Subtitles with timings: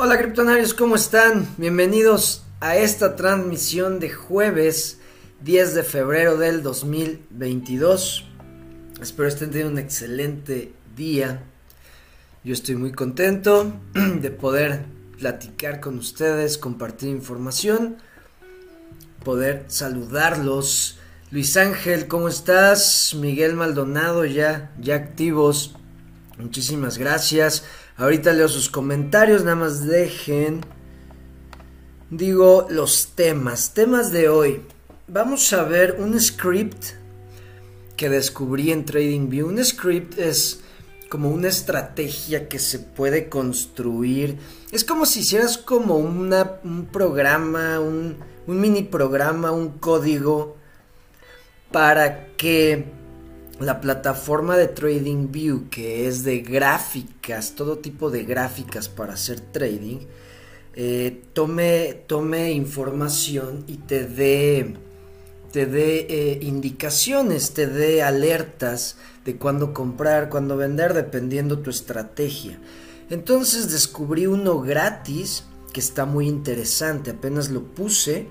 [0.00, 1.48] Hola criptonarios, ¿cómo están?
[1.56, 5.00] Bienvenidos a esta transmisión de jueves
[5.42, 8.24] 10 de febrero del 2022.
[9.02, 11.42] Espero estén teniendo un excelente día.
[12.44, 13.72] Yo estoy muy contento
[14.20, 14.84] de poder
[15.18, 17.96] platicar con ustedes, compartir información,
[19.24, 21.00] poder saludarlos.
[21.32, 23.16] Luis Ángel, ¿cómo estás?
[23.18, 25.74] Miguel Maldonado, ya, ya activos.
[26.38, 27.64] Muchísimas gracias.
[27.98, 30.60] Ahorita leo sus comentarios, nada más dejen.
[32.10, 34.62] Digo los temas, temas de hoy.
[35.08, 36.92] Vamos a ver un script
[37.96, 39.48] que descubrí en TradingView.
[39.48, 40.60] Un script es
[41.10, 44.38] como una estrategia que se puede construir.
[44.70, 50.56] Es como si hicieras como una, un programa, un, un mini programa, un código
[51.72, 52.97] para que
[53.60, 59.98] la plataforma de TradingView que es de gráficas, todo tipo de gráficas para hacer trading,
[60.74, 64.76] eh, tome, tome información y te dé
[65.52, 72.58] te dé eh, indicaciones, te dé alertas de cuándo comprar, cuándo vender, dependiendo tu estrategia.
[73.10, 78.28] Entonces descubrí uno gratis que está muy interesante, apenas lo puse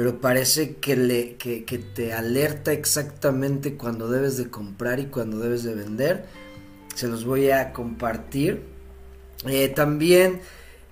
[0.00, 5.62] pero parece que, le, que, te alerta exactamente cuando debes de comprar y cuando debes
[5.62, 6.24] de vender.
[6.94, 8.62] Se los voy a compartir.
[9.46, 10.40] Eh, también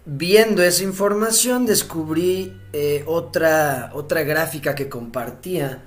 [0.05, 5.85] viendo esa información descubrí eh, otra, otra gráfica que compartía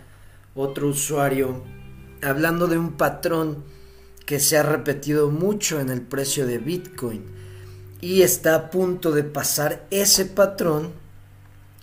[0.56, 1.64] otro usuario
[2.24, 3.64] hablando de un patrón
[4.26, 7.24] que se ha repetido mucho en el precio de Bitcoin
[8.02, 11.01] y está a punto de pasar ese patrón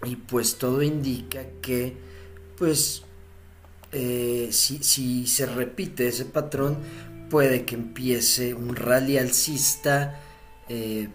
[0.04, 1.96] y pues todo indica que
[2.56, 3.02] pues
[3.92, 6.78] eh, si, se repite ese patrón
[7.30, 10.20] puede que empiece un rally alcista
[10.68, 11.08] eh,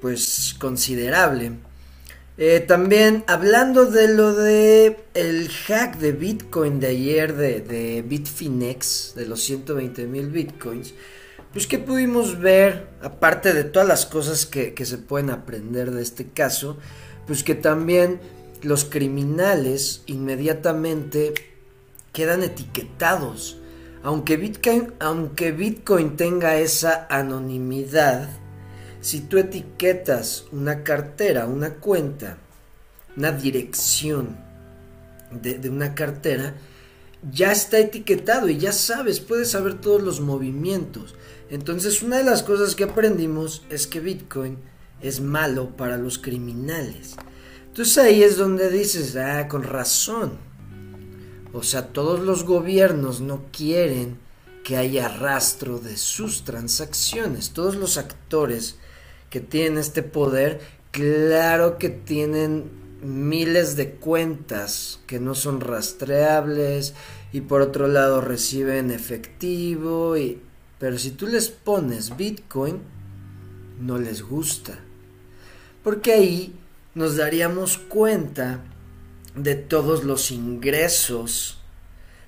[0.00, 1.52] pues considerable.
[2.38, 9.12] Eh, también hablando de lo de el hack de Bitcoin de ayer de, de Bitfinex
[9.14, 10.94] de los 120 mil Bitcoins
[11.52, 16.02] pues que pudimos ver aparte de todas las cosas que, que se pueden aprender de
[16.02, 16.78] este caso
[17.26, 18.20] pues que también
[18.62, 21.34] los criminales inmediatamente
[22.12, 23.58] quedan etiquetados.
[24.02, 28.30] Aunque Bitcoin, aunque Bitcoin tenga esa anonimidad,
[29.00, 32.38] si tú etiquetas una cartera, una cuenta,
[33.16, 34.38] una dirección
[35.30, 36.54] de, de una cartera,
[37.30, 41.14] ya está etiquetado y ya sabes, puedes saber todos los movimientos.
[41.50, 44.58] Entonces una de las cosas que aprendimos es que Bitcoin
[45.00, 47.16] es malo para los criminales.
[47.68, 50.32] Entonces ahí es donde dices, ah, con razón.
[51.52, 54.18] O sea, todos los gobiernos no quieren
[54.64, 57.50] que haya rastro de sus transacciones.
[57.50, 58.76] Todos los actores
[59.30, 62.70] que tienen este poder, claro que tienen
[63.02, 66.94] miles de cuentas que no son rastreables
[67.32, 70.42] y por otro lado reciben efectivo y
[70.78, 72.80] pero si tú les pones Bitcoin
[73.80, 74.78] no les gusta
[75.82, 76.54] porque ahí
[76.94, 78.60] nos daríamos cuenta
[79.34, 81.58] de todos los ingresos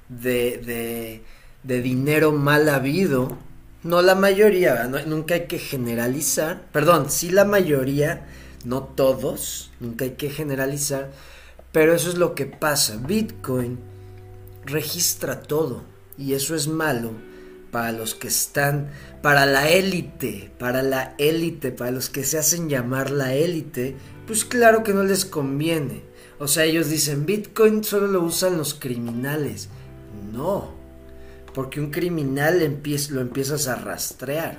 [0.08, 1.22] de,
[1.62, 3.36] de, dinero mal habido.
[3.82, 6.66] No la mayoría, nunca hay que generalizar.
[6.72, 8.26] Perdón, sí la mayoría,
[8.64, 11.10] no todos, nunca hay que generalizar.
[11.72, 12.96] Pero eso es lo que pasa.
[12.96, 13.78] Bitcoin
[14.64, 15.82] registra todo
[16.16, 17.31] y eso es malo
[17.72, 18.90] para los que están,
[19.22, 23.96] para la élite, para la élite, para los que se hacen llamar la élite,
[24.26, 26.02] pues claro que no les conviene.
[26.38, 29.70] O sea, ellos dicen, Bitcoin solo lo usan los criminales.
[30.32, 30.74] No,
[31.54, 34.58] porque un criminal lo empiezas a rastrear.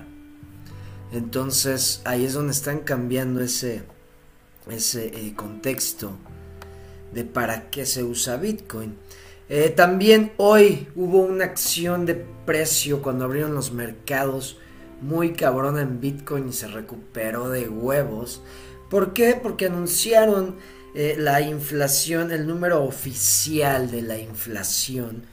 [1.12, 3.84] Entonces ahí es donde están cambiando ese,
[4.72, 6.18] ese eh, contexto
[7.14, 8.96] de para qué se usa Bitcoin.
[9.50, 14.58] Eh, también hoy hubo una acción de precio cuando abrieron los mercados
[15.02, 18.42] muy cabrona en Bitcoin y se recuperó de huevos.
[18.90, 19.38] ¿Por qué?
[19.42, 20.56] Porque anunciaron
[20.96, 25.24] eh, la inflación, el número oficial de la inflación.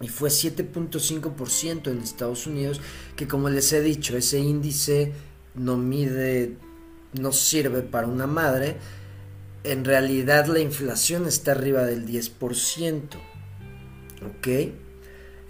[0.00, 2.80] Y fue 7.5% en Estados Unidos,
[3.16, 5.12] que como les he dicho, ese índice
[5.54, 6.56] no mide,
[7.18, 8.76] no sirve para una madre
[9.66, 13.18] en realidad la inflación está arriba del 10%.
[14.26, 14.48] ¿Ok?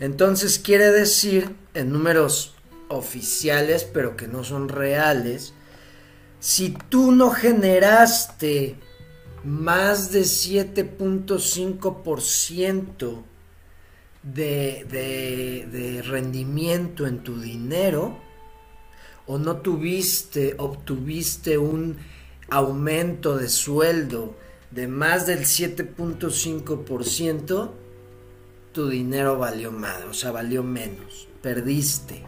[0.01, 2.57] Entonces quiere decir en números
[2.89, 5.55] oficiales, pero que no son reales,
[6.41, 8.77] si tú no generaste
[9.45, 13.23] más de 7.5%
[14.23, 18.19] de, de, de rendimiento en tu dinero,
[19.27, 21.97] o no tuviste, obtuviste un
[22.49, 24.37] aumento de sueldo
[24.71, 27.71] de más del 7.5%,
[28.73, 31.29] tu dinero valió más, o sea, valió menos.
[31.43, 32.23] Perdiste,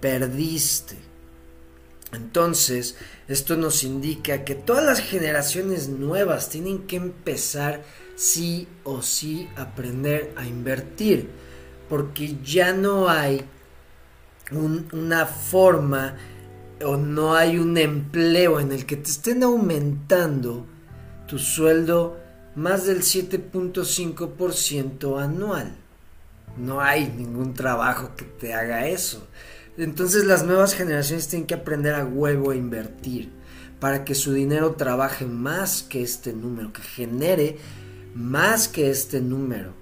[0.00, 0.96] perdiste.
[2.12, 2.96] Entonces,
[3.26, 7.82] esto nos indica que todas las generaciones nuevas tienen que empezar
[8.14, 11.28] sí o sí aprender a invertir,
[11.88, 13.44] porque ya no hay
[14.52, 16.16] una forma
[16.84, 20.64] o no hay un empleo en el que te estén aumentando
[21.26, 22.16] tu sueldo
[22.54, 25.74] más del 7.5% anual.
[26.56, 29.26] No hay ningún trabajo que te haga eso.
[29.76, 33.32] Entonces las nuevas generaciones tienen que aprender a huevo a invertir
[33.80, 37.58] para que su dinero trabaje más que este número, que genere
[38.14, 39.72] más que este número,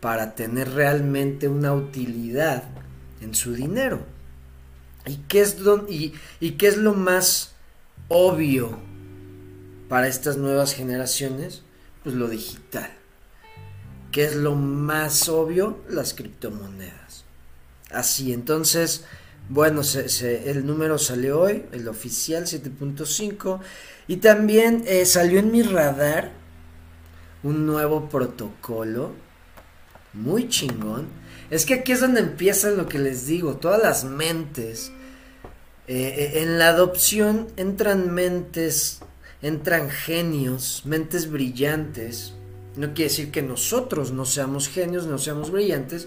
[0.00, 2.62] para tener realmente una utilidad
[3.20, 4.17] en su dinero.
[5.08, 5.56] ¿Y qué es,
[5.88, 7.52] y, qué es lo más
[8.08, 8.78] obvio
[9.88, 11.62] para estas nuevas generaciones?
[12.04, 12.90] Pues lo digital.
[14.12, 15.78] ¿Qué es lo más obvio?
[15.88, 17.24] Las criptomonedas.
[17.90, 19.04] Así, entonces,
[19.48, 19.80] bueno,
[20.22, 23.60] el número salió hoy, el oficial 7.5.
[24.06, 26.32] Y también eh, salió en mi radar
[27.42, 29.12] un nuevo protocolo
[30.12, 31.06] muy chingón.
[31.50, 34.92] Es que aquí es donde empieza lo que les digo, todas las mentes.
[35.88, 39.00] Eh, eh, en la adopción entran mentes,
[39.40, 42.34] entran genios, mentes brillantes.
[42.76, 46.06] No quiere decir que nosotros no seamos genios, no seamos brillantes,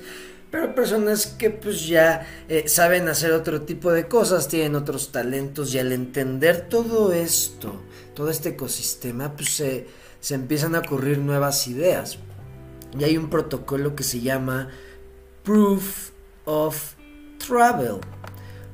[0.51, 5.73] pero personas que pues ya eh, saben hacer otro tipo de cosas, tienen otros talentos
[5.73, 7.81] y al entender todo esto,
[8.13, 9.87] todo este ecosistema, pues se,
[10.19, 12.19] se empiezan a ocurrir nuevas ideas.
[12.99, 14.69] Y hay un protocolo que se llama
[15.43, 16.11] Proof
[16.45, 16.93] of
[17.39, 17.99] Travel,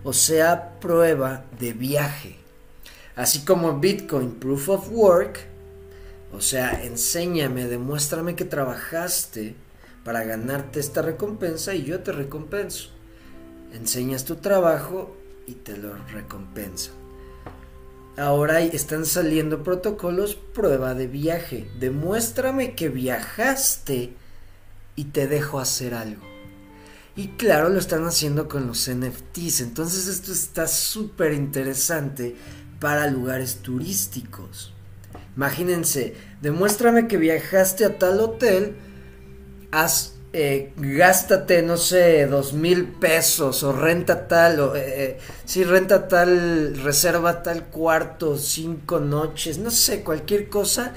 [0.07, 2.37] o sea, prueba de viaje.
[3.17, 5.39] Así como Bitcoin Proof of Work,
[6.31, 9.55] o sea, enséñame, demuéstrame que trabajaste
[10.05, 12.91] para ganarte esta recompensa y yo te recompenso.
[13.73, 15.13] Enseñas tu trabajo
[15.45, 16.91] y te lo recompensa.
[18.15, 21.69] Ahora están saliendo protocolos prueba de viaje.
[21.81, 24.13] Demuéstrame que viajaste
[24.95, 26.36] y te dejo hacer algo.
[27.17, 29.61] Y claro, lo están haciendo con los NFTs.
[29.61, 32.35] Entonces esto está súper interesante
[32.79, 34.71] para lugares turísticos.
[35.35, 38.75] Imagínense, demuéstrame que viajaste a tal hotel
[39.71, 45.17] haz, eh, gástate, no sé, dos mil pesos o renta tal, o eh,
[45.55, 50.93] eh renta tal, reserva tal cuarto, cinco noches, no sé, cualquier cosa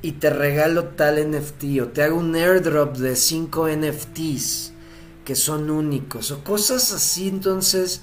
[0.00, 4.75] y te regalo tal NFT o te hago un airdrop de cinco NFTs
[5.26, 8.00] que son únicos o cosas así, entonces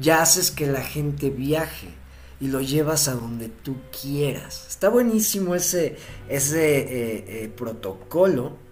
[0.00, 1.94] ya haces que la gente viaje
[2.40, 4.66] y lo llevas a donde tú quieras.
[4.68, 5.96] Está buenísimo ese,
[6.28, 8.64] ese eh, protocolo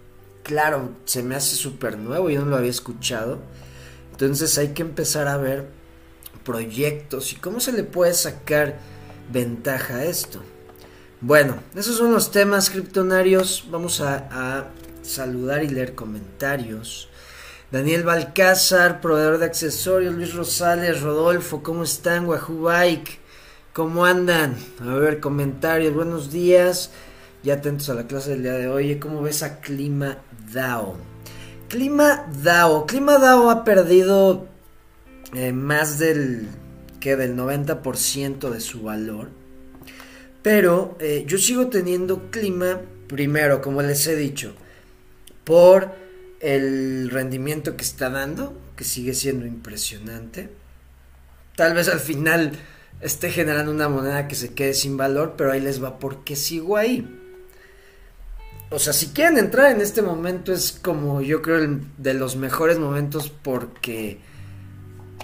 [0.43, 3.39] claro, se me hace súper nuevo, yo no lo había escuchado.
[4.11, 5.67] Entonces hay que empezar a ver
[6.43, 8.77] proyectos y cómo se le puede sacar
[9.31, 10.43] ventaja a esto.
[11.21, 13.65] Bueno, esos son los temas criptonarios.
[13.71, 14.69] Vamos a,
[15.01, 17.09] saludar y leer comentarios.
[17.73, 22.27] Daniel Balcázar, proveedor de accesorios, Luis Rosales, Rodolfo, ¿cómo están?
[22.27, 23.17] Wahoo Bike,
[23.73, 24.55] ¿cómo andan?
[24.79, 26.91] A ver, comentarios, buenos días.
[27.41, 28.99] Ya atentos a la clase del día de hoy.
[28.99, 30.19] ¿Cómo ves a Clima
[30.53, 30.97] DAO?
[31.67, 32.85] Clima DAO.
[32.85, 34.45] Clima DAO ha perdido
[35.33, 36.49] eh, más del,
[36.99, 39.29] que del 90% de su valor.
[40.43, 44.53] Pero eh, yo sigo teniendo clima, primero, como les he dicho,
[45.43, 46.02] por
[46.43, 50.49] el rendimiento que está dando, que sigue siendo impresionante.
[51.55, 52.51] Tal vez al final
[53.01, 56.77] esté generando una moneda que se quede sin valor, pero ahí les va porque sigo
[56.77, 57.07] ahí
[58.73, 62.79] o sea, si quieren entrar en este momento es como yo creo de los mejores
[62.79, 64.17] momentos porque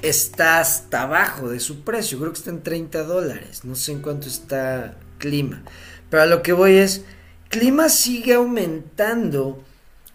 [0.04, 2.20] está hasta abajo de su precio.
[2.20, 3.66] Creo que está en 30 dólares.
[3.66, 5.64] No sé en cuánto está Clima.
[6.12, 7.06] Pero a lo que voy es,
[7.50, 9.64] Clima sigue aumentando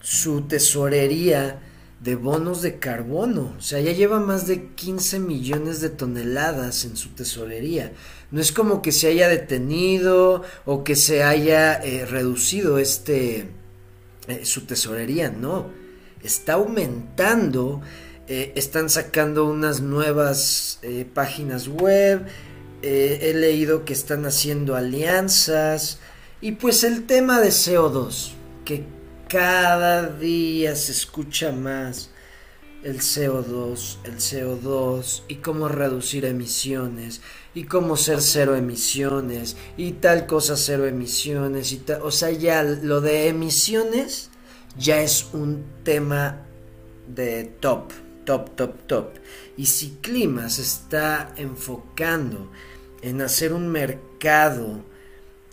[0.05, 1.61] su tesorería
[1.99, 3.55] de bonos de carbono.
[3.57, 7.93] O sea, ya lleva más de 15 millones de toneladas en su tesorería.
[8.31, 13.49] No es como que se haya detenido o que se haya eh, reducido este
[14.29, 15.71] eh, su tesorería, no.
[16.23, 17.81] Está aumentando.
[18.29, 20.81] Eh, están sacando unas nuevas
[21.15, 22.27] páginas web.
[22.83, 25.99] he leído que están haciendo alianzas.
[26.43, 28.33] Y pues el tema de CO2,
[28.67, 28.85] que
[29.35, 32.11] cada día se escucha más.
[32.85, 37.21] el CO2, el CO2 y cómo reducir emisiones
[37.53, 42.63] y cómo ser cero emisiones y tal cosa cero emisiones y tal, o sea, ya
[42.63, 44.31] lo de emisiones
[44.79, 46.47] ya es un tema
[47.09, 47.91] de top,
[48.25, 49.09] top, top, top.
[49.57, 52.53] Y si Clima se está enfocando
[53.03, 54.85] en hacer un mercado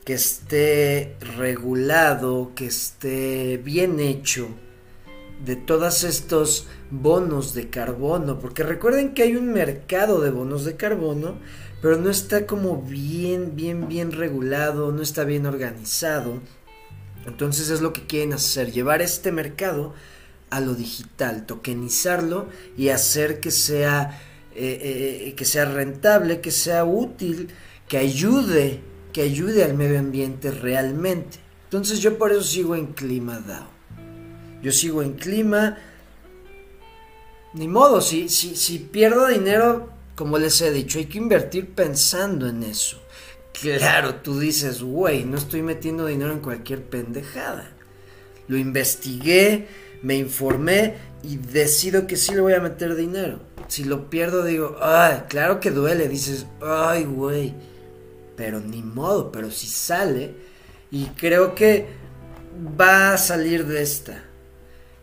[0.04, 4.50] que esté regulado, que esté bien hecho,
[5.46, 10.76] de todos estos bonos de carbono, porque recuerden que hay un mercado de bonos de
[10.76, 11.36] carbono,
[11.82, 16.40] pero no está como bien, bien, bien regulado, no está bien organizado.
[17.26, 19.94] Entonces es lo que quieren hacer, llevar este mercado
[20.50, 24.22] a lo digital, tokenizarlo y hacer que sea,
[24.56, 27.50] eh, eh, que sea rentable, que sea útil,
[27.88, 31.40] que ayude, que ayude al medio ambiente realmente.
[31.66, 33.68] Entonces yo por eso sigo en Clima DAO.
[34.62, 35.78] Yo sigo en Clima.
[37.54, 42.48] Ni modo, si, si, si pierdo dinero, como les he dicho, hay que invertir pensando
[42.48, 43.02] en eso.
[43.54, 47.72] Claro, tú dices, güey, no estoy metiendo dinero en cualquier pendejada.
[48.48, 49.68] Lo investigué,
[50.02, 53.40] me informé y decido que sí le voy a meter dinero.
[53.68, 56.08] Si lo pierdo, digo, ay, claro que duele.
[56.08, 57.54] Dices, ay, güey.
[58.42, 60.34] Pero ni modo, pero si sale.
[60.90, 61.86] Y creo que
[62.80, 64.24] va a salir de esta.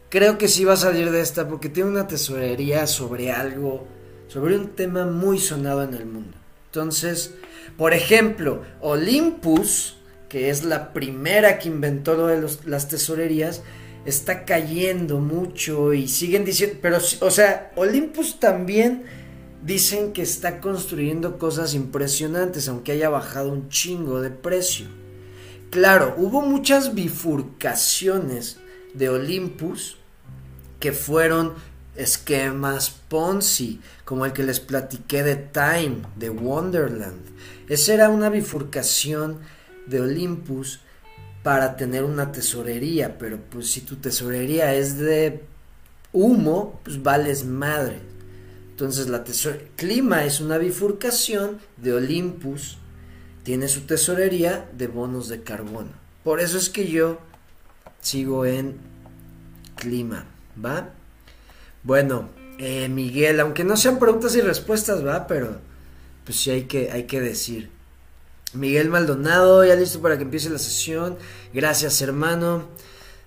[0.08, 3.86] Creo que sí va a salir de esta porque tiene una tesorería sobre algo,
[4.26, 6.36] sobre un tema muy sonado en el mundo.
[6.66, 7.34] Entonces,
[7.76, 13.62] por ejemplo, Olympus, que es la primera que inventó de las tesorerías,
[14.04, 19.04] está cayendo mucho y siguen diciendo, pero, o sea, Olympus también
[19.64, 24.86] dicen que está construyendo cosas impresionantes, aunque haya bajado un chingo de precio.
[25.70, 28.58] Claro, hubo muchas bifurcaciones
[28.94, 29.98] de Olympus
[30.80, 31.54] que fueron
[31.96, 37.20] esquemas Ponzi, como el que les platiqué de Time, de Wonderland.
[37.68, 39.40] Esa era una bifurcación
[39.86, 40.80] de Olympus
[41.42, 45.42] para tener una tesorería, pero pues si tu tesorería es de
[46.12, 48.00] humo, pues vales madre.
[48.78, 49.24] Entonces la
[49.74, 52.78] clima es una bifurcación de Olympus,
[53.42, 55.90] tiene su tesorería de bonos de carbono.
[56.22, 57.18] Por eso es que yo
[58.00, 58.76] sigo en
[59.74, 60.26] clima,
[60.64, 60.90] ¿va?
[61.82, 62.28] Bueno,
[62.60, 65.26] eh, Miguel, aunque no sean preguntas y respuestas, ¿va?
[65.26, 65.58] Pero
[66.24, 67.70] pues sí hay que, hay que decir.
[68.52, 71.18] Miguel Maldonado, ya listo para que empiece la sesión.
[71.52, 72.68] Gracias, hermano.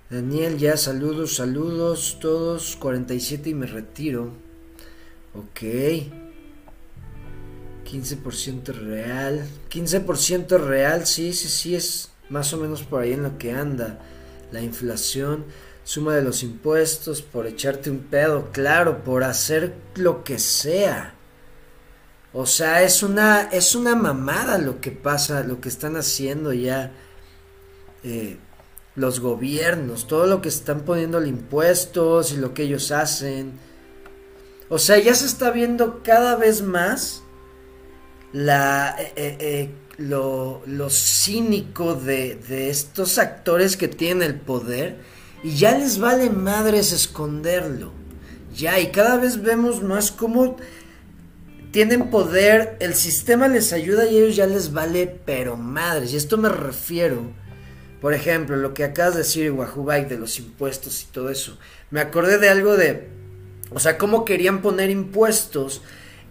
[0.09, 2.77] Daniel, ya saludos, saludos, todos.
[2.77, 4.49] 47 y me retiro.
[5.33, 5.61] Ok.
[7.91, 9.47] 15% real.
[9.69, 13.99] 15% real, sí, sí, sí, es más o menos por ahí en lo que anda.
[14.51, 15.45] La inflación,
[15.83, 21.15] suma de los impuestos, por echarte un pedo, claro, por hacer lo que sea.
[22.33, 26.93] O sea, es una, es una mamada lo que pasa, lo que están haciendo ya
[28.03, 28.37] eh,
[28.95, 33.59] los gobiernos, todo lo que están poniendo impuestos y lo que ellos hacen.
[34.71, 37.23] O sea, ya se está viendo cada vez más
[38.31, 44.95] la, eh, eh, lo, lo, cínico de, de estos actores que tienen el poder
[45.43, 47.91] y ya les vale madres esconderlo.
[48.55, 50.55] Ya, y cada vez vemos más cómo
[51.71, 56.13] tienen poder, el sistema les ayuda y a ellos ya les vale, pero madres.
[56.13, 57.33] Y esto me refiero,
[57.99, 61.57] por ejemplo, lo que acabas de decir, Wahoo de los impuestos y todo eso.
[61.89, 63.20] Me acordé de algo de,
[63.73, 65.81] o sea, cómo querían poner impuestos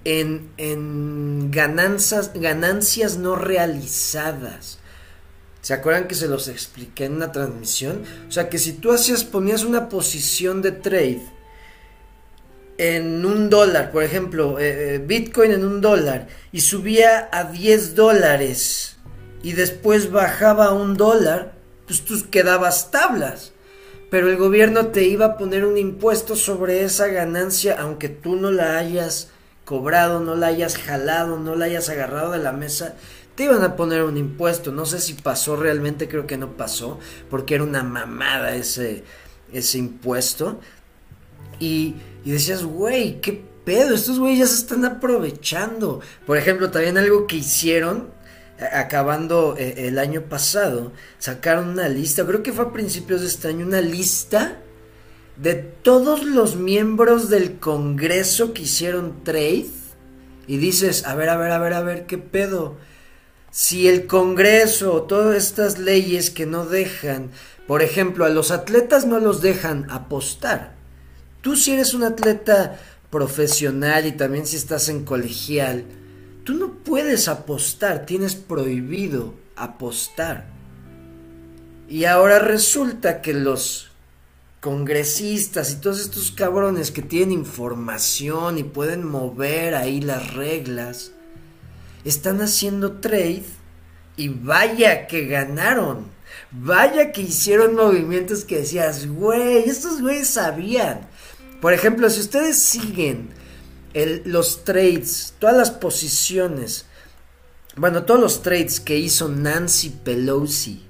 [0.04, 4.78] en, ganancias no realizadas.
[5.62, 8.02] ¿Se acuerdan que se los expliqué en una transmisión?
[8.28, 11.22] O sea, que si tú hacías, ponías una posición de trade,
[12.78, 17.94] en un dólar, por ejemplo, eh, eh, Bitcoin en un dólar y subía a 10
[17.94, 18.96] dólares
[19.42, 21.52] y después bajaba a un dólar,
[21.86, 23.52] pues tú quedabas tablas.
[24.10, 28.50] Pero el gobierno te iba a poner un impuesto sobre esa ganancia, aunque tú no
[28.50, 29.28] la hayas
[29.64, 32.96] cobrado, no la hayas jalado, no la hayas agarrado de la mesa,
[33.36, 34.72] te iban a poner un impuesto.
[34.72, 36.98] No sé si pasó realmente, creo que no pasó,
[37.30, 39.04] porque era una mamada ese,
[39.52, 40.60] ese impuesto.
[41.60, 46.00] Y y decías, güey, qué pedo, estos güeyes ya se están aprovechando.
[46.26, 48.10] Por ejemplo, también algo que hicieron,
[48.72, 53.48] acabando eh, el año pasado, sacaron una lista, creo que fue a principios de este
[53.48, 54.58] año, una lista
[55.36, 59.66] de todos los miembros del Congreso que hicieron trade.
[60.46, 62.76] Y dices, a ver, a ver, a ver, a ver, qué pedo.
[63.50, 67.30] Si el Congreso, todas estas leyes que no dejan,
[67.66, 70.80] por ejemplo, a los atletas no los dejan apostar
[71.40, 72.78] Tú si eres un atleta
[73.10, 75.84] profesional y también si estás en colegial,
[76.50, 80.46] tú no puedes apostar, tienes prohibido apostar.
[81.88, 83.92] Y ahora resulta que los
[84.58, 91.12] congresistas y todos estos cabrones que tienen información y pueden mover ahí las reglas,
[92.04, 93.44] están haciendo trade
[94.16, 96.06] y vaya que ganaron.
[96.50, 101.06] Vaya que hicieron movimientos que decías, güey, estos güeyes sabían.
[101.60, 103.38] Por ejemplo, si ustedes siguen
[103.94, 106.86] los trades, todas las posiciones,
[107.76, 110.82] bueno, todos los trades que hizo Nancy Pelosi,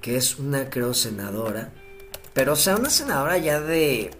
[0.00, 1.72] que es una, creo, senadora,
[2.32, 4.10] pero o sea, una senadora ya de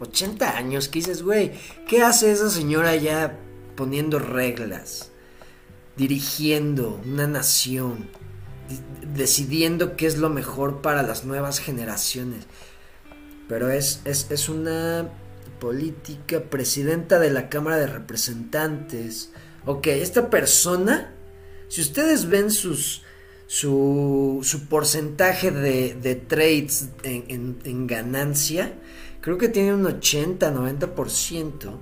[0.00, 1.52] 80 años, que dices, güey,
[1.88, 3.38] ¿qué hace esa señora ya
[3.74, 5.10] poniendo reglas?
[5.96, 8.08] dirigiendo una nación,
[9.14, 12.44] decidiendo qué es lo mejor para las nuevas generaciones.
[13.48, 15.08] Pero es, es, una
[15.58, 19.30] política presidenta de la Cámara de Representantes.
[19.64, 21.14] Ok, esta persona,
[21.68, 23.02] si ustedes ven sus,
[23.46, 28.74] su, porcentaje de, de trades en, en, ganancia,
[29.20, 31.78] creo que tiene un 80-90%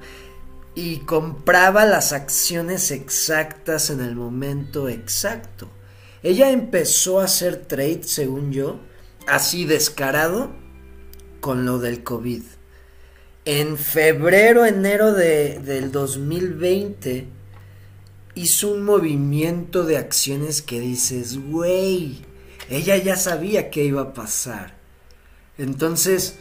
[0.74, 5.68] y compraba las acciones exactas en el momento exacto.
[6.22, 8.80] Ella empezó a hacer trade, según yo,
[9.26, 10.50] así descarado
[11.40, 12.42] con lo del COVID.
[13.44, 17.26] En febrero, enero de, del 2020
[18.34, 22.24] hizo un movimiento de acciones que dices, güey,
[22.70, 24.76] ella ya sabía que iba a pasar.
[25.58, 26.36] Entonces,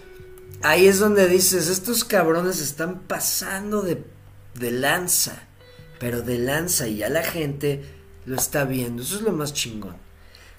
[0.62, 4.04] ahí es donde dices, estos cabrones están pasando de
[4.56, 5.44] de lanza,
[6.00, 7.84] pero de lanza y ya la gente
[8.26, 9.04] lo está viendo.
[9.04, 9.96] Eso es lo más chingón.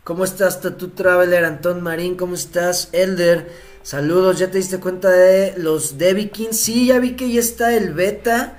[0.02, 1.44] ¿Cómo estás, Tatu Traveler?
[1.44, 2.90] Antón Marín, ¿cómo estás?
[2.92, 3.50] Elder,
[3.84, 4.40] saludos.
[4.40, 5.94] ¿Ya te diste cuenta de los
[6.32, 6.56] Kings?
[6.56, 8.58] Sí, ya vi que ya está el beta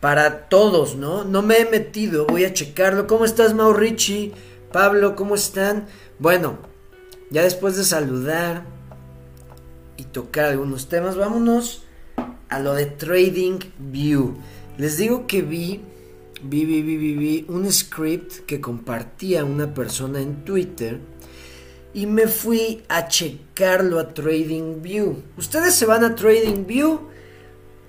[0.00, 1.24] para todos, ¿no?
[1.24, 3.08] No me he metido, voy a checarlo.
[3.08, 4.32] ¿Cómo estás, Maurici?
[4.70, 5.86] Pablo, ¿cómo están?
[6.20, 6.58] Bueno,
[7.30, 8.64] ya después de saludar
[9.96, 11.82] y tocar algunos temas, vámonos
[12.48, 14.36] a lo de Trading View.
[14.76, 15.80] Les digo que vi,
[16.42, 21.00] vi, vi, vi, vi, un script que compartía una persona en Twitter
[21.98, 25.20] y me fui a checarlo a TradingView.
[25.36, 27.00] Ustedes se van a TradingView,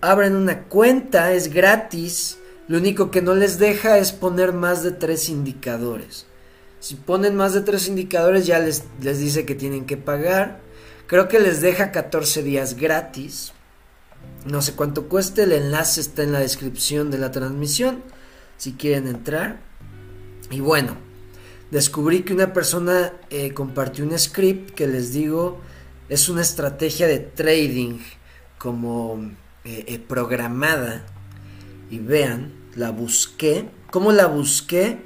[0.01, 2.39] abren una cuenta, es gratis.
[2.67, 6.25] Lo único que no les deja es poner más de tres indicadores.
[6.79, 10.59] Si ponen más de tres indicadores ya les, les dice que tienen que pagar.
[11.05, 13.51] Creo que les deja 14 días gratis.
[14.43, 18.01] No sé cuánto cueste, el enlace está en la descripción de la transmisión,
[18.57, 19.59] si quieren entrar.
[20.49, 20.97] Y bueno,
[21.71, 25.59] descubrí que una persona eh, compartió un script que les digo
[26.09, 27.99] es una estrategia de trading
[28.57, 29.31] como
[29.63, 31.05] eh, eh, programada.
[31.91, 33.69] Y vean, la busqué.
[33.91, 34.99] ¿Cómo la busqué?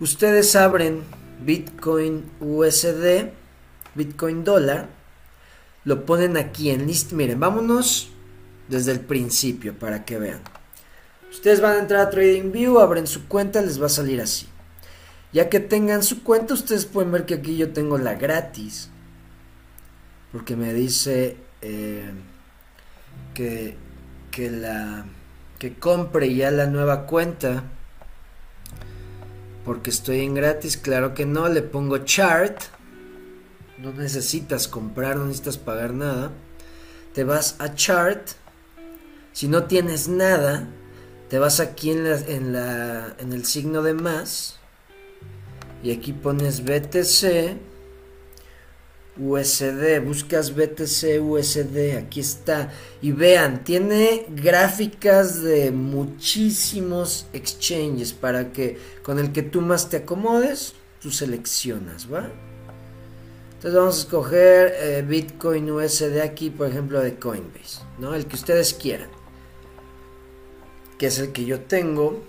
[0.00, 1.02] Ustedes abren
[1.42, 3.30] Bitcoin USD,
[3.94, 4.88] Bitcoin dólar,
[5.84, 7.12] lo ponen aquí en list.
[7.12, 8.10] Miren, vámonos
[8.68, 10.40] desde el principio para que vean.
[11.30, 14.46] Ustedes van a entrar a TradingView, abren su cuenta, les va a salir así.
[15.32, 18.90] Ya que tengan su cuenta, ustedes pueden ver que aquí yo tengo la gratis.
[20.32, 22.10] Porque me dice eh,
[23.34, 23.76] que,
[24.30, 25.04] que, la,
[25.58, 27.64] que compre ya la nueva cuenta.
[29.64, 31.48] Porque estoy en gratis, claro que no.
[31.48, 32.62] Le pongo chart.
[33.78, 36.32] No necesitas comprar, no necesitas pagar nada.
[37.12, 38.30] Te vas a chart
[39.36, 40.66] si no tienes nada,
[41.28, 44.58] te vas aquí en, la, en, la, en el signo de más
[45.82, 47.56] y aquí pones BTC
[49.18, 52.72] USD, buscas BTC USD, aquí está.
[53.00, 59.98] Y vean, tiene gráficas de muchísimos exchanges para que con el que tú más te
[59.98, 62.04] acomodes, tú seleccionas.
[62.04, 68.14] Entonces vamos a escoger eh, Bitcoin USD aquí, por ejemplo, de Coinbase, ¿no?
[68.14, 69.16] El que ustedes quieran
[70.98, 72.22] que es el que yo tengo.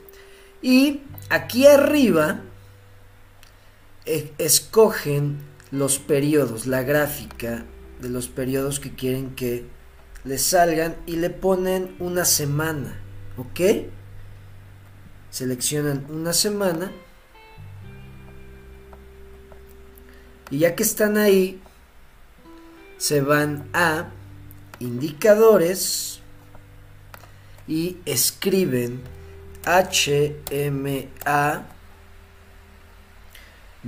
[0.61, 2.41] Y aquí arriba
[4.37, 5.37] escogen
[5.71, 7.65] los periodos, la gráfica
[8.01, 9.65] de los periodos que quieren que
[10.23, 12.99] les salgan y le ponen una semana,
[13.37, 13.59] ¿ok?
[15.29, 16.91] Seleccionan una semana.
[20.49, 21.61] Y ya que están ahí,
[22.97, 24.09] se van a
[24.79, 26.21] indicadores
[27.67, 29.01] y escriben
[29.65, 31.07] HMA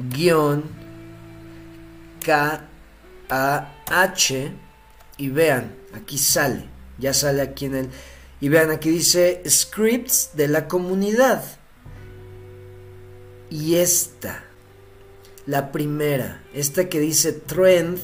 [0.09, 0.63] guion
[2.23, 3.29] KAH
[5.17, 7.89] y vean, aquí sale, Ya sale aquí en el...
[8.41, 11.43] Y vean, aquí dice scripts de la comunidad.
[13.49, 14.43] Y esta,
[15.45, 17.99] la primera, esta que dice trend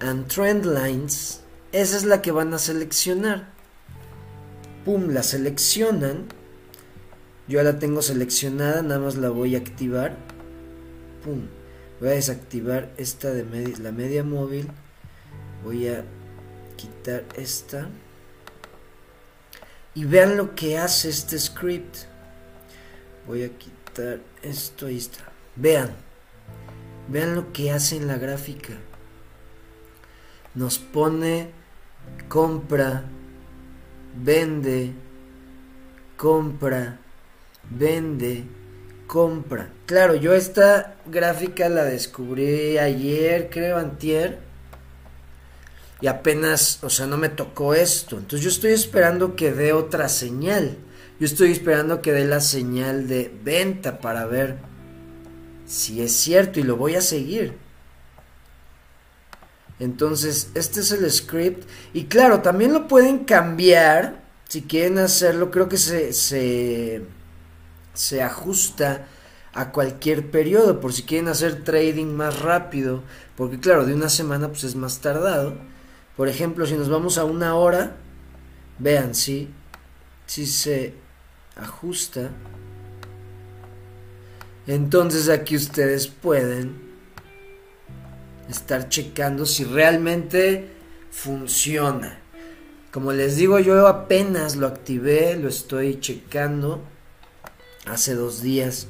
[0.00, 1.40] and trend lines,
[1.72, 3.52] esa es la que van a seleccionar.
[4.84, 6.26] Pum, la seleccionan.
[7.48, 10.16] Yo la tengo seleccionada, nada más la voy a activar.
[11.24, 13.44] Voy a desactivar esta de
[13.78, 14.68] la media móvil.
[15.64, 16.04] Voy a
[16.76, 17.88] quitar esta.
[19.94, 21.96] Y vean lo que hace este script.
[23.26, 25.30] Voy a quitar esto, ahí está.
[25.56, 25.90] Vean.
[27.08, 28.74] Vean lo que hace en la gráfica.
[30.54, 31.50] Nos pone
[32.28, 33.04] compra,
[34.16, 34.92] vende,
[36.16, 36.98] compra,
[37.70, 38.44] vende,
[39.12, 39.68] compra.
[39.84, 44.38] Claro, yo esta gráfica la descubrí ayer, creo, antier.
[46.00, 48.16] Y apenas, o sea, no me tocó esto.
[48.16, 50.78] Entonces yo estoy esperando que dé otra señal.
[51.20, 54.56] Yo estoy esperando que dé la señal de venta para ver
[55.66, 57.58] si es cierto y lo voy a seguir.
[59.78, 61.68] Entonces, este es el script.
[61.92, 64.22] Y claro, también lo pueden cambiar.
[64.48, 67.02] Si quieren hacerlo, creo que se, se
[67.94, 69.06] se ajusta
[69.54, 73.02] a cualquier periodo, por si quieren hacer trading más rápido,
[73.36, 75.54] porque claro, de una semana pues es más tardado.
[76.16, 77.96] Por ejemplo, si nos vamos a una hora,
[78.78, 79.50] vean si,
[80.26, 80.94] si se
[81.56, 82.30] ajusta.
[84.66, 86.92] Entonces aquí ustedes pueden
[88.48, 90.70] estar checando si realmente
[91.10, 92.18] funciona.
[92.90, 96.91] Como les digo, yo apenas lo activé, lo estoy checando
[97.86, 98.86] hace dos días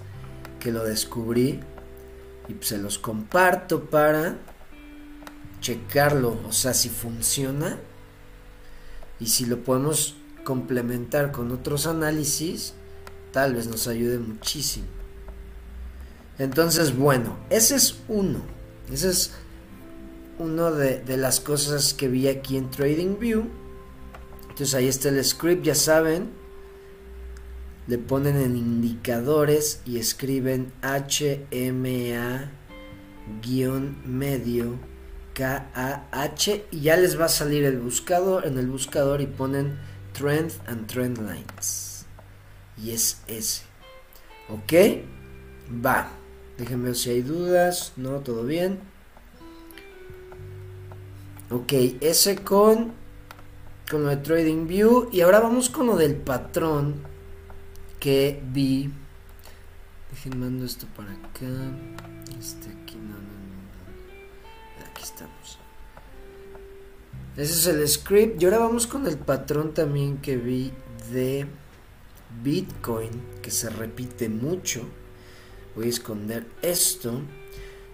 [0.60, 1.60] que lo descubrí
[2.48, 4.36] y se los comparto para
[5.60, 7.78] checarlo, o sea, si funciona
[9.20, 12.74] y si lo podemos complementar con otros análisis,
[13.32, 14.86] tal vez nos ayude muchísimo.
[16.38, 18.42] Entonces, bueno, ese es uno.
[18.90, 19.30] Ese es
[20.38, 23.44] uno de, de las cosas que vi aquí en TradingView.
[24.42, 26.41] Entonces ahí está el script, ya saben
[27.86, 32.50] le ponen en indicadores y escriben HMA
[33.40, 34.78] guion medio
[35.34, 39.78] KAH y ya les va a salir el buscador en el buscador y ponen
[40.12, 42.06] trend and trend lines.
[42.76, 43.62] Y es ese.
[44.48, 44.72] Ok
[45.84, 46.10] va.
[46.58, 47.92] Déjenme ver si hay dudas.
[47.96, 48.78] No todo bien.
[51.50, 52.92] Ok ese con
[53.90, 55.08] con lo de trading view.
[55.12, 57.11] Y ahora vamos con lo del patrón
[58.02, 58.90] que vi.
[60.10, 61.46] Dejen mando esto para acá.
[62.36, 64.84] Este aquí, no, no, no.
[64.90, 65.58] Aquí estamos.
[67.36, 68.42] Ese es el script.
[68.42, 70.72] Y ahora vamos con el patrón también que vi
[71.12, 71.46] de
[72.42, 73.10] Bitcoin,
[73.40, 74.82] que se repite mucho.
[75.76, 77.20] Voy a esconder esto.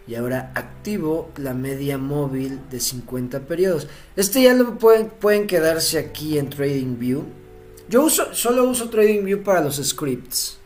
[0.07, 3.89] Y ahora activo la media móvil de 50 periodos.
[4.17, 7.48] Este ya lo pueden, pueden quedarse aquí en TradingView
[7.89, 10.59] yo solo uso TradingView para los scripts.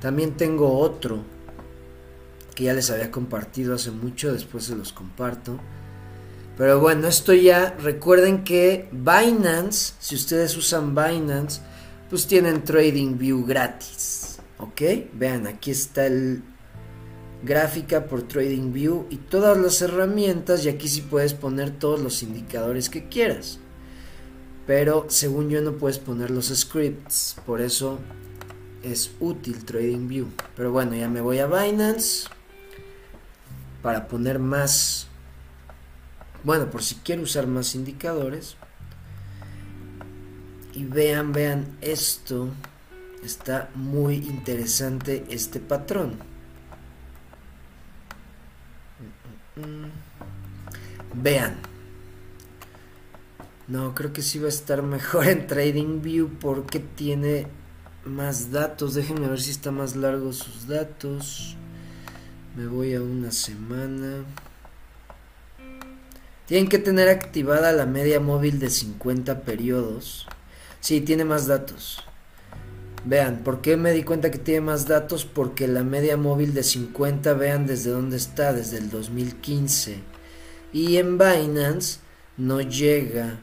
[0.00, 1.24] También tengo otro
[2.54, 5.58] que ya les había compartido hace mucho, después se los comparto.
[6.56, 11.60] Pero bueno, esto ya, recuerden que Binance, si ustedes usan Binance,
[12.10, 14.38] pues tienen TradingView gratis.
[14.58, 14.82] ¿Ok?
[15.12, 16.42] Vean, aquí está el
[17.44, 22.90] gráfica por TradingView y todas las herramientas y aquí sí puedes poner todos los indicadores
[22.90, 23.60] que quieras.
[24.68, 27.98] Pero según yo no puedes poner los scripts, por eso
[28.82, 30.26] es útil TradingView.
[30.54, 32.28] Pero bueno, ya me voy a Binance
[33.80, 35.06] para poner más,
[36.44, 38.58] bueno, por si quiero usar más indicadores.
[40.74, 42.50] Y vean, vean esto,
[43.24, 46.18] está muy interesante este patrón.
[49.56, 49.90] Mm, mm, mm.
[51.22, 51.56] Vean,
[53.68, 57.46] no, creo que sí va a estar mejor en TradingView porque tiene
[58.06, 58.94] más datos.
[58.94, 61.54] Déjenme ver si está más largo sus datos.
[62.56, 64.24] Me voy a una semana.
[66.46, 70.26] Tienen que tener activada la media móvil de 50 periodos.
[70.80, 72.02] Sí, tiene más datos.
[73.04, 75.26] Vean, ¿por qué me di cuenta que tiene más datos?
[75.26, 80.00] Porque la media móvil de 50, vean desde dónde está, desde el 2015.
[80.72, 82.00] Y en Binance
[82.38, 83.40] no llega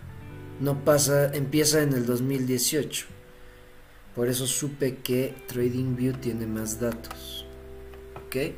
[0.60, 3.08] no pasa, empieza en el 2018.
[4.16, 7.46] Por eso supe que TradingView tiene más datos.
[8.26, 8.54] ¿Ok?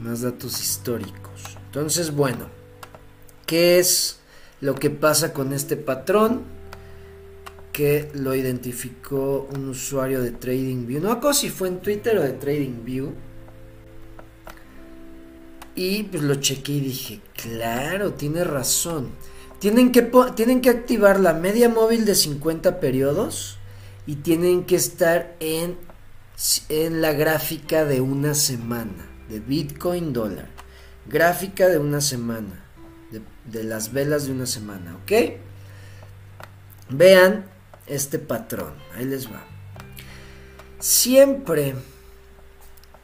[0.00, 1.56] Más datos históricos.
[1.66, 2.48] Entonces, bueno,
[3.46, 4.18] ¿qué es
[4.60, 6.58] lo que pasa con este patrón
[7.78, 11.00] que lo identificó un usuario de TradingView.
[11.00, 13.12] No acuerdo si fue en Twitter o de TradingView.
[15.76, 19.10] Y pues lo chequé y dije, claro, tiene razón.
[19.58, 20.02] Tienen que,
[20.36, 23.58] tienen que activar la media móvil de 50 periodos
[24.06, 25.76] y tienen que estar en,
[26.68, 30.48] en la gráfica de una semana, de Bitcoin dólar.
[31.06, 32.64] Gráfica de una semana,
[33.10, 35.12] de, de las velas de una semana, ¿ok?
[36.90, 37.46] Vean
[37.86, 39.42] este patrón, ahí les va.
[40.78, 41.74] Siempre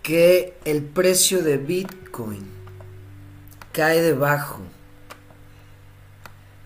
[0.02, 2.46] que el precio de Bitcoin
[3.72, 4.60] cae debajo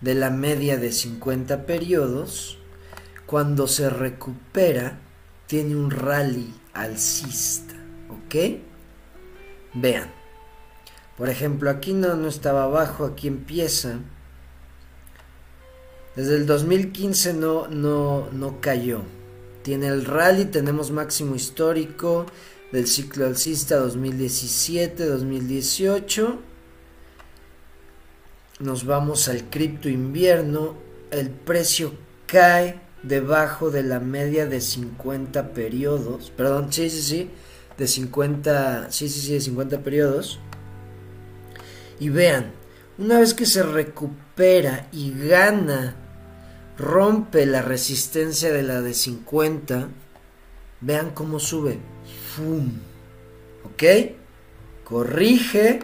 [0.01, 2.57] de la media de 50 periodos,
[3.25, 4.99] cuando se recupera,
[5.47, 7.73] tiene un rally alcista,
[8.09, 8.35] ¿ok?
[9.73, 10.11] Vean,
[11.17, 13.99] por ejemplo, aquí no, no estaba abajo, aquí empieza.
[16.15, 19.01] Desde el 2015 no, no, no cayó.
[19.63, 22.25] Tiene el rally, tenemos máximo histórico
[22.71, 26.48] del ciclo alcista 2017-2018
[28.59, 30.75] nos vamos al cripto invierno,
[31.11, 31.93] el precio
[32.25, 37.29] cae debajo de la media de 50 periodos, perdón, sí, sí, sí,
[37.77, 40.39] de 50, sí, sí, sí, de 50 periodos.
[41.99, 42.51] Y vean,
[42.97, 45.95] una vez que se recupera y gana,
[46.77, 49.87] rompe la resistencia de la de 50,
[50.81, 51.79] vean cómo sube.
[52.35, 52.71] ¡Fum!
[53.63, 53.83] ¿Ok?
[54.83, 55.81] Corrige,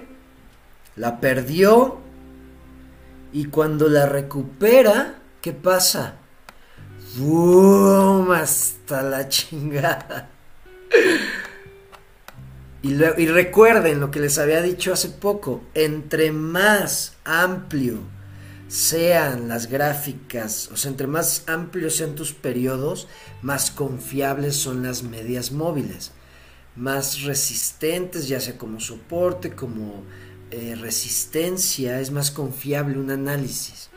[0.95, 2.04] la perdió,
[3.35, 6.15] y cuando la recupera, ¿qué pasa?
[7.17, 8.31] ¡Bum!
[8.31, 10.29] Hasta la chingada.
[12.81, 17.99] Y, y, recuerden lo que les había dicho hace poco, entre más amplio
[18.69, 23.09] sean las gráficas, o sea, entre más amplios sean tus periodos,
[23.41, 26.13] más confiables son las medias móviles,
[26.77, 30.05] más resistentes, ya sea como soporte, como
[30.51, 33.89] eh, resistencia, es más confiable un análisis.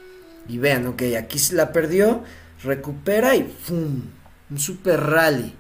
[0.49, 2.25] Y vean, ok, aquí se la perdió,
[2.63, 4.03] recupera y ¡fum!
[4.51, 5.55] Un super rally.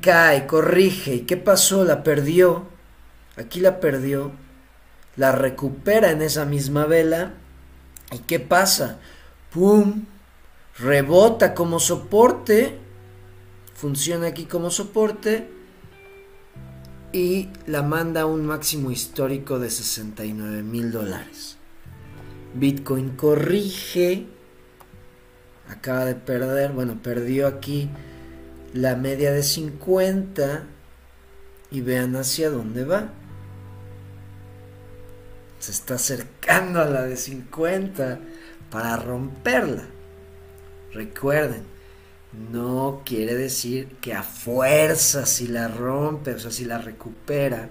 [0.00, 1.16] Cae, corrige.
[1.16, 1.84] ¿Y qué pasó?
[1.84, 2.66] La perdió.
[3.36, 4.32] Aquí la perdió.
[5.16, 7.34] La recupera en esa misma vela.
[8.12, 8.98] ¿Y qué pasa?
[9.52, 10.04] ¡Pum!
[10.78, 12.78] Rebota como soporte.
[13.74, 15.57] Funciona aquí como soporte
[17.12, 21.56] y la manda a un máximo histórico de 69 mil dólares.
[22.54, 24.26] Bitcoin corrige,
[25.68, 27.88] acaba de perder, bueno, perdió aquí
[28.74, 30.64] la media de 50
[31.70, 33.10] y vean hacia dónde va.
[35.58, 38.20] Se está acercando a la de 50
[38.70, 39.84] para romperla.
[40.92, 41.62] Recuerden,
[42.50, 47.68] no quiere decir que a fuerza si la rompe, o sea, si la recupera,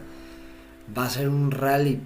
[0.97, 1.99] va a ser un rally.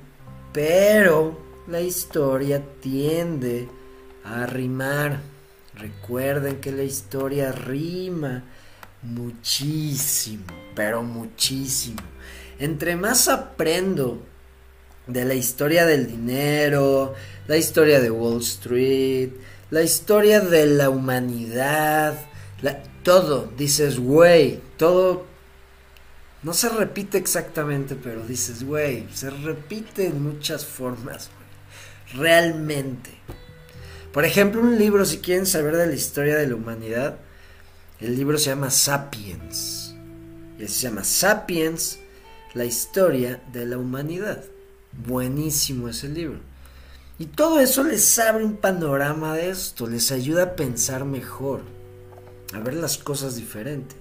[0.54, 3.68] Pero la historia tiende
[4.24, 5.20] a rimar.
[5.76, 8.44] Recuerden que la historia rima
[9.02, 10.46] muchísimo,
[10.76, 12.02] pero muchísimo.
[12.60, 14.22] Entre más aprendo
[15.08, 17.14] de la historia del dinero,
[17.48, 19.32] la historia de Wall Street,
[19.72, 22.16] la historia de la humanidad,
[23.04, 25.26] todo, dices, güey, todo
[26.44, 31.30] no se repite exactamente, pero dices, güey, se repite en muchas formas,
[32.14, 33.12] realmente.
[34.12, 37.18] Por ejemplo, un libro, si quieren saber de la historia de la humanidad,
[38.00, 39.96] el libro se llama Sapiens.
[40.60, 42.00] Y se llama Sapiens,
[42.54, 44.44] la historia de la humanidad.
[44.92, 46.40] Buenísimo ese libro.
[47.18, 51.62] Y todo eso les abre un panorama de esto, les ayuda a pensar mejor
[52.54, 53.98] a ver las cosas diferentes.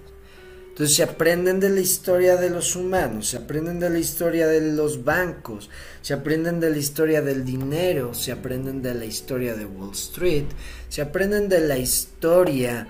[0.69, 4.71] Entonces se aprenden de la historia de los humanos, se aprenden de la historia de
[4.71, 5.69] los bancos,
[6.01, 10.45] se aprenden de la historia del dinero, se aprenden de la historia de Wall Street,
[10.87, 12.87] se aprenden de la historia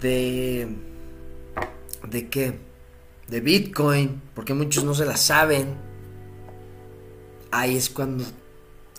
[0.00, 0.68] de...
[2.08, 2.58] ¿De qué?
[3.28, 5.74] De Bitcoin, porque muchos no se la saben.
[7.50, 8.24] Ahí es cuando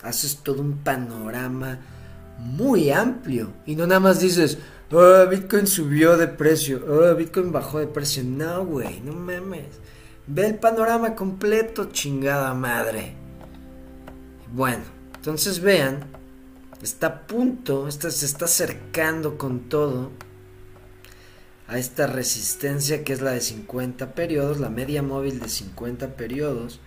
[0.02, 1.78] haces todo un panorama
[2.38, 4.58] muy amplio y no nada más dices,
[4.90, 6.82] Oh, Bitcoin subió de precio.
[6.88, 8.24] Oh, Bitcoin bajó de precio.
[8.24, 9.66] No, güey, no mames.
[10.26, 13.14] Ve el panorama completo, chingada madre.
[14.52, 14.84] Bueno,
[15.16, 16.06] entonces vean,
[16.82, 20.10] está a punto, se está acercando con todo
[21.66, 26.80] a esta resistencia que es la de 50 periodos, la media móvil de 50 periodos.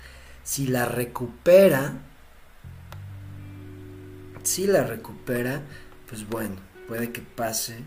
[0.44, 2.02] Si la recupera,
[4.44, 5.62] Si la recupera,
[6.10, 6.56] pues bueno,
[6.92, 7.78] puede que pase.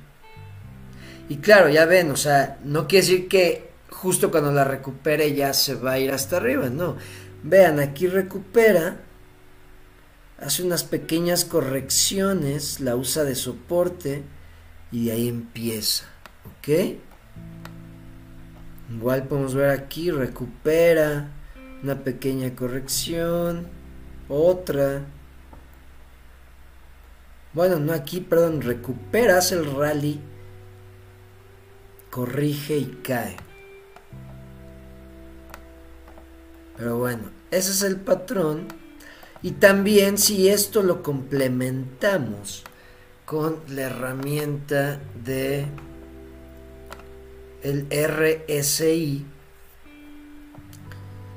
[1.29, 5.53] Y claro, ya ven, o sea, no quiere decir que justo cuando la recupere ya
[5.53, 6.97] se va a ir hasta arriba, no.
[7.43, 9.03] Vean, aquí recupera,
[10.39, 14.23] hace unas pequeñas correcciones, la usa de soporte
[14.91, 16.07] y ahí empieza,
[16.47, 16.97] ¿ok?
[18.91, 21.29] Igual podemos ver aquí, recupera,
[21.83, 23.67] una pequeña corrección,
[24.31, 25.03] otra.
[27.55, 30.21] Bueno, no aquí, perdón, recuperas el rally,
[32.11, 33.37] corrige y cae.
[36.77, 38.67] Pero bueno, ese es el patrón.
[39.43, 42.65] Y también si esto lo complementamos
[43.25, 45.67] con la herramienta de
[47.63, 49.25] el RSI,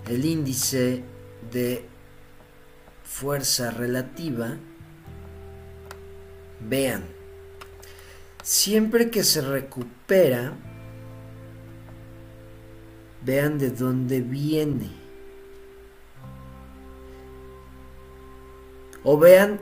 [0.08, 1.04] el índice
[1.52, 1.86] de
[3.04, 4.58] fuerza relativa,
[6.60, 7.06] vean,
[8.44, 10.54] siempre que se recupera,
[13.24, 14.90] vean de dónde viene.
[19.04, 19.60] O vean,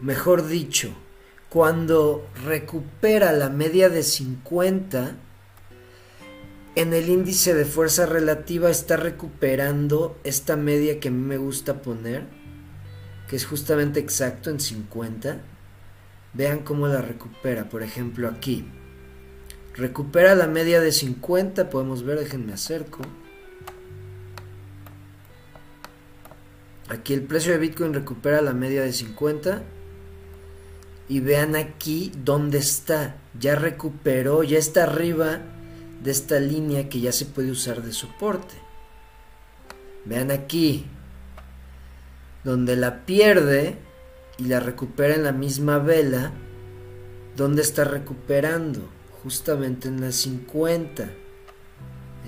[0.00, 0.92] mejor dicho,
[1.48, 5.16] cuando recupera la media de 50,
[6.74, 11.82] en el índice de fuerza relativa está recuperando esta media que a mí me gusta
[11.82, 12.24] poner,
[13.28, 15.42] que es justamente exacto en 50.
[16.34, 18.64] Vean cómo la recupera, por ejemplo aquí.
[19.74, 23.02] Recupera la media de 50, podemos ver, déjenme acerco.
[26.88, 29.62] Aquí el precio de Bitcoin recupera la media de 50.
[31.08, 33.16] Y vean aquí dónde está.
[33.38, 35.40] Ya recuperó, ya está arriba
[36.02, 38.54] de esta línea que ya se puede usar de soporte.
[40.04, 40.84] Vean aquí,
[42.44, 43.78] donde la pierde
[44.38, 46.32] y la recupera en la misma vela,
[47.36, 48.88] ¿dónde está recuperando?
[49.22, 51.10] Justamente en la 50,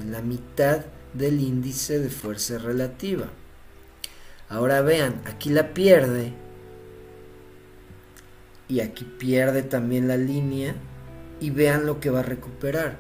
[0.00, 3.30] en la mitad del índice de fuerza relativa.
[4.48, 6.32] Ahora vean, aquí la pierde
[8.68, 10.74] y aquí pierde también la línea
[11.40, 12.98] y vean lo que va a recuperar.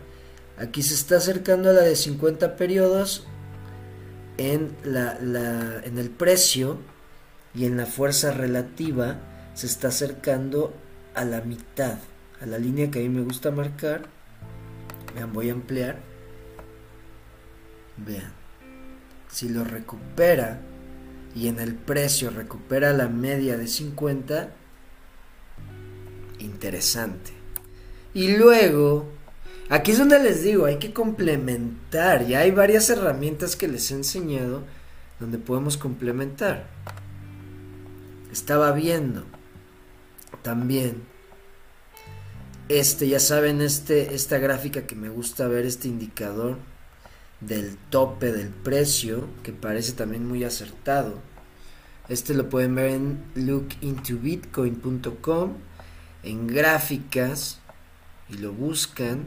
[0.56, 3.26] Aquí se está acercando a la de 50 periodos
[4.38, 5.18] en, la,
[5.84, 6.78] en el precio
[7.54, 9.18] y en la fuerza relativa
[9.54, 10.74] se está acercando
[11.14, 11.98] a la mitad,
[12.40, 14.02] a la línea que a mí me gusta marcar.
[15.14, 15.98] Vean, voy a ampliar.
[17.96, 18.32] Vean,
[19.30, 20.60] si lo recupera
[21.34, 24.50] y en el precio recupera la media de 50,
[26.40, 27.32] interesante.
[28.12, 29.08] Y luego
[29.70, 32.26] Aquí es donde les digo, hay que complementar.
[32.26, 34.62] Ya hay varias herramientas que les he enseñado
[35.18, 36.66] donde podemos complementar.
[38.34, 39.24] Estaba viendo
[40.42, 41.04] también
[42.68, 46.58] este, ya saben, este, esta gráfica que me gusta ver, este indicador
[47.40, 51.20] del tope del precio, que parece también muy acertado.
[52.08, 55.52] Este lo pueden ver en lookintobitcoin.com,
[56.24, 57.60] en gráficas,
[58.28, 59.22] y lo buscan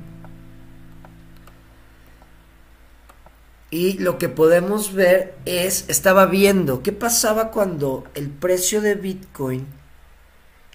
[3.69, 9.67] Y lo que podemos ver es, estaba viendo qué pasaba cuando el precio de Bitcoin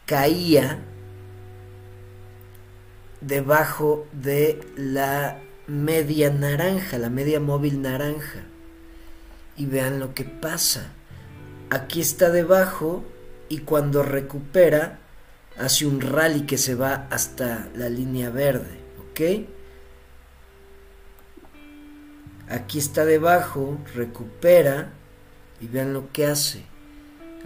[0.05, 0.79] caía
[3.23, 8.45] debajo de la media naranja, la media móvil naranja.
[9.57, 10.93] Y vean lo que pasa.
[11.71, 13.05] Aquí está debajo
[13.49, 14.99] y cuando recupera
[15.59, 19.47] hace un rally que se va hasta la línea verde, ¿ok?
[22.53, 24.93] Aquí está debajo, recupera
[25.59, 26.65] y vean lo que hace.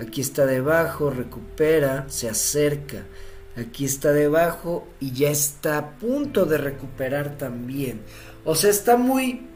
[0.00, 3.04] Aquí está debajo, recupera, se acerca.
[3.56, 8.00] Aquí está debajo y ya está a punto de recuperar también.
[8.44, 9.46] O sea, está muy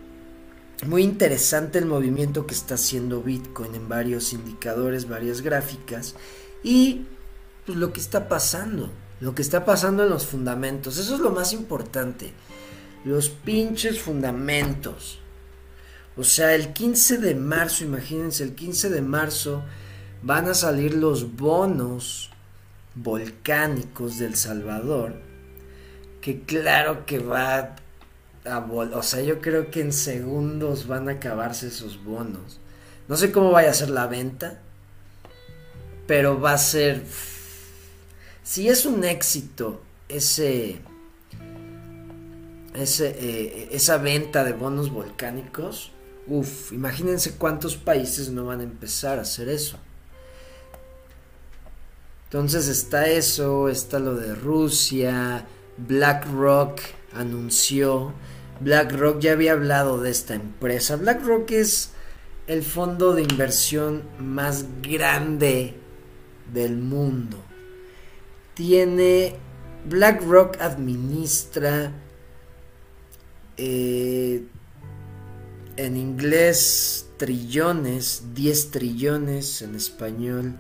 [0.87, 6.15] muy interesante el movimiento que está haciendo Bitcoin en varios indicadores, varias gráficas
[6.63, 7.07] y
[7.67, 8.91] pues, lo que está pasando,
[9.21, 10.97] lo que está pasando en los fundamentos.
[10.97, 12.33] Eso es lo más importante.
[13.05, 15.20] Los pinches fundamentos.
[16.17, 19.63] O sea, el 15 de marzo, imagínense, el 15 de marzo
[20.23, 22.31] van a salir los bonos
[22.95, 25.15] volcánicos del Salvador,
[26.21, 27.77] que claro que va
[28.45, 28.59] a...
[28.59, 32.59] O sea, yo creo que en segundos van a acabarse esos bonos.
[33.09, 34.61] No sé cómo vaya a ser la venta,
[36.07, 37.03] pero va a ser...
[38.43, 40.81] Si es un éxito ese...
[42.75, 45.93] ese eh, esa venta de bonos volcánicos,
[46.31, 49.79] Uf, imagínense cuántos países no van a empezar a hacer eso.
[52.27, 55.45] Entonces está eso, está lo de Rusia,
[55.77, 56.79] BlackRock
[57.13, 58.13] anunció,
[58.61, 61.91] BlackRock ya había hablado de esta empresa, BlackRock es
[62.47, 65.75] el fondo de inversión más grande
[66.53, 67.39] del mundo.
[68.55, 69.35] Tiene,
[69.89, 71.91] BlackRock administra
[73.57, 74.45] eh,
[75.87, 80.55] en inglés trillones, 10 trillones, en español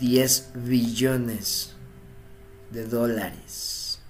[0.00, 1.74] 10 billones
[2.72, 4.00] de dólares.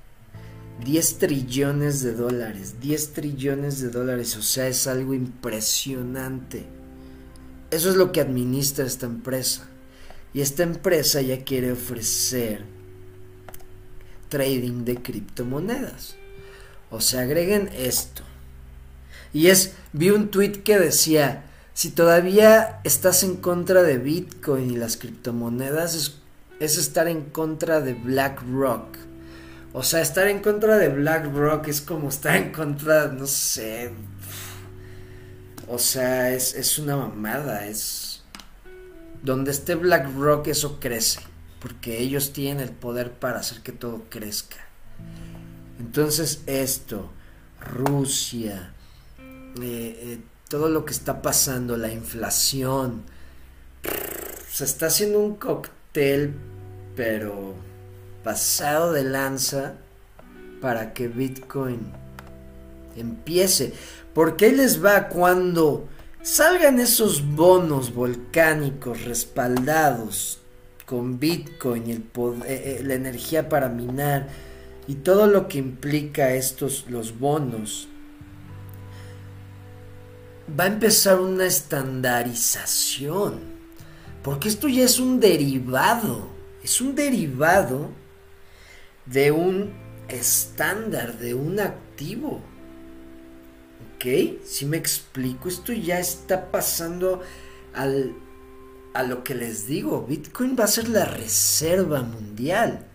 [0.83, 6.64] 10 trillones de dólares, 10 trillones de dólares, o sea, es algo impresionante.
[7.71, 9.69] Eso es lo que administra esta empresa.
[10.33, 12.64] Y esta empresa ya quiere ofrecer
[14.31, 16.17] trading de criptomonedas.
[16.91, 18.23] O sea, agreguen esto.
[19.33, 24.77] Y es, vi un tweet que decía, si todavía estás en contra de Bitcoin y
[24.77, 26.16] las criptomonedas, es,
[26.59, 28.97] es estar en contra de BlackRock.
[29.72, 33.93] O sea, estar en contra de BlackRock es como estar en contra, no sé.
[35.68, 38.22] O sea, es, es una mamada, es...
[39.22, 41.20] Donde esté BlackRock eso crece,
[41.61, 44.57] porque ellos tienen el poder para hacer que todo crezca.
[45.79, 47.11] Entonces esto,
[47.61, 48.72] Rusia,
[49.63, 53.03] eh, eh, todo lo que está pasando, la inflación,
[54.51, 56.35] se está haciendo un cóctel,
[56.95, 57.55] pero
[58.23, 59.75] pasado de lanza
[60.61, 61.93] para que Bitcoin
[62.97, 63.73] empiece.
[64.15, 65.87] Porque ahí les va cuando
[66.23, 70.41] salgan esos bonos volcánicos respaldados
[70.87, 72.05] con Bitcoin, el
[72.47, 74.29] eh, la energía para minar
[74.89, 77.89] y todo lo que implica estos los bonos
[80.49, 83.40] va a empezar una estandarización
[84.22, 86.28] porque esto ya es un derivado
[86.62, 87.90] es un derivado
[89.07, 89.72] de un
[90.09, 92.40] estándar de un activo
[93.97, 94.05] ¿ok?
[94.44, 97.22] si me explico esto ya está pasando
[97.74, 98.14] al
[98.94, 102.86] a lo que les digo Bitcoin va a ser la reserva mundial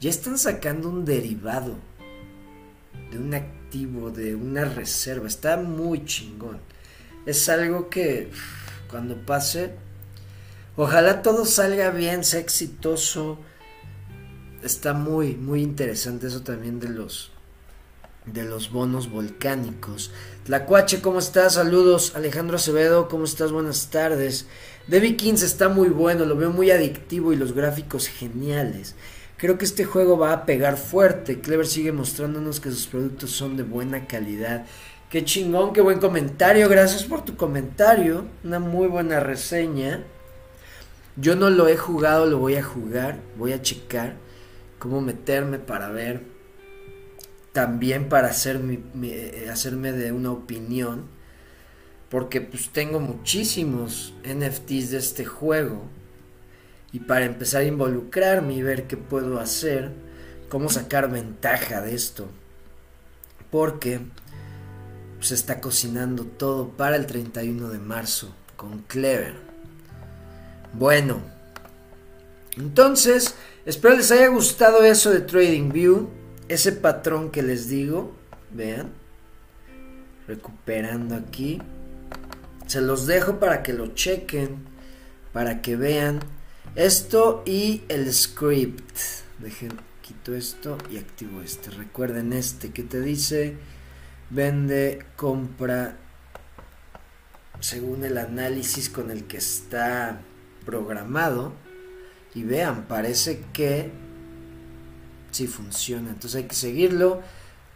[0.00, 1.76] ya están sacando un derivado
[3.10, 5.26] de un activo, de una reserva.
[5.26, 6.58] Está muy chingón.
[7.26, 8.30] Es algo que
[8.88, 9.72] cuando pase,
[10.76, 13.38] ojalá todo salga bien, sea exitoso.
[14.62, 17.32] Está muy, muy interesante eso también de los
[18.26, 20.10] de los bonos volcánicos.
[20.44, 21.54] Tlacuache, ¿cómo estás?
[21.54, 22.12] Saludos.
[22.14, 23.52] Alejandro Acevedo, ¿cómo estás?
[23.52, 24.46] Buenas tardes.
[24.86, 28.94] Debbie Kings está muy bueno, lo veo muy adictivo y los gráficos geniales.
[29.36, 31.40] Creo que este juego va a pegar fuerte.
[31.40, 34.66] Clever sigue mostrándonos que sus productos son de buena calidad.
[35.10, 36.68] Qué chingón, qué buen comentario.
[36.68, 38.28] Gracias por tu comentario.
[38.44, 40.04] Una muy buena reseña.
[41.16, 43.18] Yo no lo he jugado, lo voy a jugar.
[43.36, 44.14] Voy a checar
[44.78, 46.22] cómo meterme para ver.
[47.52, 51.08] También para eh, hacerme de una opinión.
[52.08, 55.88] Porque pues tengo muchísimos NFTs de este juego
[56.92, 59.90] y para empezar a involucrarme y ver qué puedo hacer,
[60.48, 62.28] cómo sacar ventaja de esto.
[63.50, 64.00] Porque
[65.20, 69.34] se está cocinando todo para el 31 de marzo con Clever.
[70.72, 71.20] Bueno,
[72.56, 76.08] entonces, espero les haya gustado eso de TradingView,
[76.48, 78.12] ese patrón que les digo,
[78.52, 78.92] vean,
[80.26, 81.60] recuperando aquí.
[82.66, 84.58] Se los dejo para que lo chequen,
[85.32, 86.20] para que vean
[86.76, 88.96] esto y el script.
[89.38, 91.70] Dejen, quito esto y activo este.
[91.70, 93.56] Recuerden este que te dice
[94.30, 95.96] vende, compra
[97.60, 100.20] según el análisis con el que está
[100.64, 101.52] programado.
[102.34, 103.90] Y vean, parece que
[105.30, 106.10] sí funciona.
[106.10, 107.22] Entonces hay que seguirlo.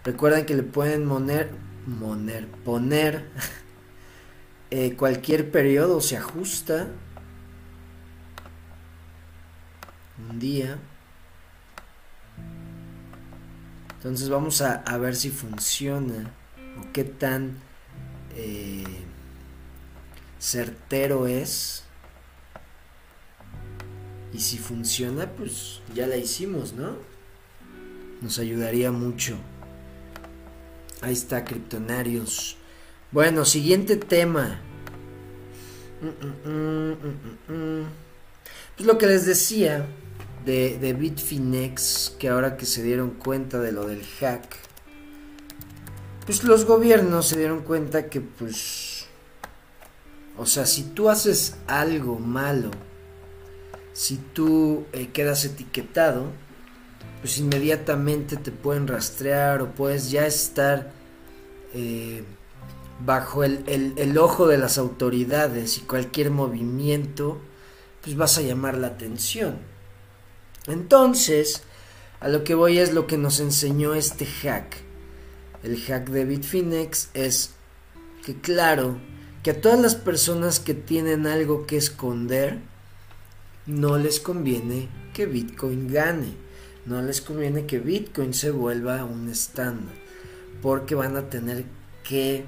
[0.04, 1.50] Recuerden que le pueden moner,
[1.86, 3.28] moner, poner
[4.70, 6.88] eh, cualquier periodo, se ajusta
[10.30, 10.78] un día.
[13.96, 16.30] Entonces vamos a, ver si funciona
[16.80, 17.58] o qué tan
[18.36, 18.84] eh,
[20.38, 21.84] certero es.
[24.32, 26.96] Y si funciona, pues ya la hicimos, ¿no?
[28.20, 29.36] Nos ayudaría mucho.
[31.00, 32.56] Ahí está, criptonarios.
[33.12, 34.60] Bueno, siguiente tema.
[36.00, 36.92] Mm, mm,
[37.48, 37.86] mm,
[38.76, 39.86] pues lo que les decía,
[40.44, 44.63] de, Bitfinex, que ahora que se dieron cuenta de lo del hack,
[46.26, 49.06] pues los gobiernos se dieron cuenta que pues,
[50.38, 52.70] o sea, si tú haces algo malo
[53.94, 56.26] si tú eh, quedas etiquetado,
[57.22, 60.90] pues inmediatamente te pueden rastrear o puedes ya estar
[61.72, 62.24] eh,
[63.00, 67.38] bajo el, el, ojo de las autoridades y cualquier movimiento,
[68.02, 69.58] pues vas a llamar la atención.
[70.66, 71.62] Entonces,
[72.20, 74.83] a lo que voy es lo que nos enseñó este hack.
[75.64, 77.54] El hack de Bitfinex es
[78.24, 78.98] que claro,
[79.42, 82.58] que a todas las personas que tienen algo que esconder,
[83.66, 86.34] no les conviene que Bitcoin gane,
[86.84, 89.94] no les conviene que Bitcoin se vuelva un estándar,
[90.60, 91.64] porque van a tener
[92.02, 92.44] que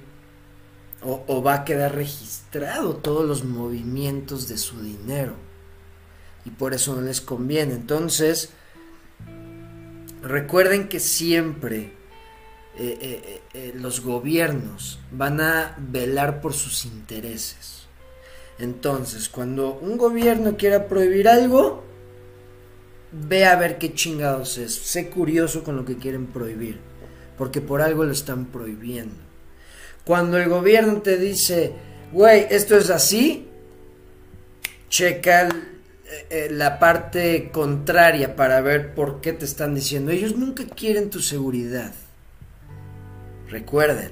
[1.02, 5.34] o, va a quedar registrado todos los movimientos de su dinero
[6.44, 7.74] y por eso no les conviene.
[7.74, 8.50] Entonces,
[10.22, 11.92] recuerden que siempre
[12.78, 17.86] eh, eh, eh, los gobiernos van a velar por sus intereses.
[18.58, 21.84] Entonces, cuando un gobierno quiera prohibir algo,
[23.12, 24.74] ve a ver qué chingados es.
[24.74, 26.78] Sé curioso con lo que quieren prohibir,
[27.38, 29.16] porque por algo lo están prohibiendo.
[30.04, 31.72] Cuando el gobierno te dice,
[32.12, 33.48] güey, esto es así,
[34.90, 35.48] checa
[36.50, 40.12] la parte contraria para ver por qué te están diciendo.
[40.12, 41.92] Ellos nunca quieren tu seguridad.
[43.48, 44.10] Recuerden,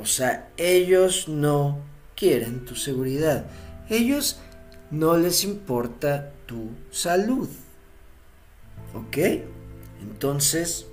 [0.00, 1.80] o sea, ellos no
[2.14, 3.46] quieren tu seguridad.
[3.88, 4.38] Ellos
[4.90, 7.48] no les importa tu salud.
[8.94, 9.18] ¿Ok?
[10.02, 10.86] Entonces,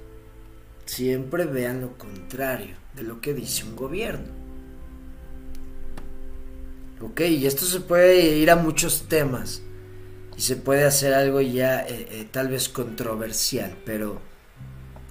[0.86, 4.34] siempre vean lo contrario de lo que dice un gobierno.
[7.02, 7.22] ¿Ok?
[7.22, 9.62] Y esto se puede ir a muchos temas.
[10.38, 13.76] Y se puede hacer algo ya eh, eh, tal vez controversial.
[13.86, 14.20] Pero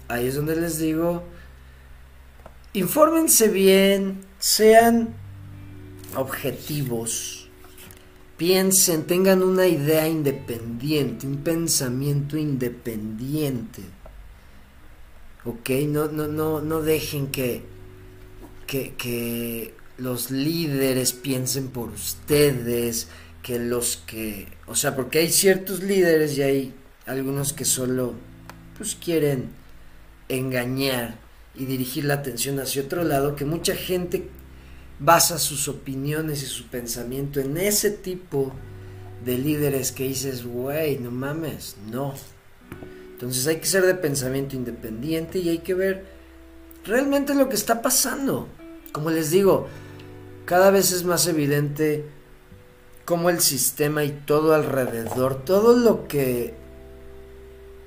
[0.08, 1.22] ahí es donde les digo,
[2.74, 5.14] infórmense bien, sean
[6.16, 7.48] objetivos,
[8.36, 13.82] piensen, tengan una idea independiente, un pensamiento independiente.
[15.44, 15.70] ¿Ok?
[15.88, 17.62] No, no, no, no dejen que,
[18.66, 23.08] que, que los líderes piensen por ustedes,
[23.42, 26.74] que los que, o sea, porque hay ciertos líderes y hay
[27.06, 28.14] algunos que solo
[28.76, 29.50] pues quieren
[30.28, 31.23] engañar
[31.54, 34.28] y dirigir la atención hacia otro lado, que mucha gente
[34.98, 38.52] basa sus opiniones y su pensamiento en ese tipo
[39.24, 42.14] de líderes que dices, güey, no mames, no.
[43.12, 46.04] Entonces hay que ser de pensamiento independiente y hay que ver
[46.84, 48.48] realmente lo que está pasando.
[48.92, 49.68] Como les digo,
[50.44, 52.04] cada vez es más evidente
[53.04, 56.54] cómo el sistema y todo alrededor, todo lo que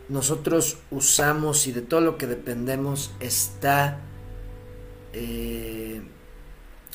[0.10, 4.00] nosotros usamos y de todo lo que dependemos está
[5.14, 6.02] eh,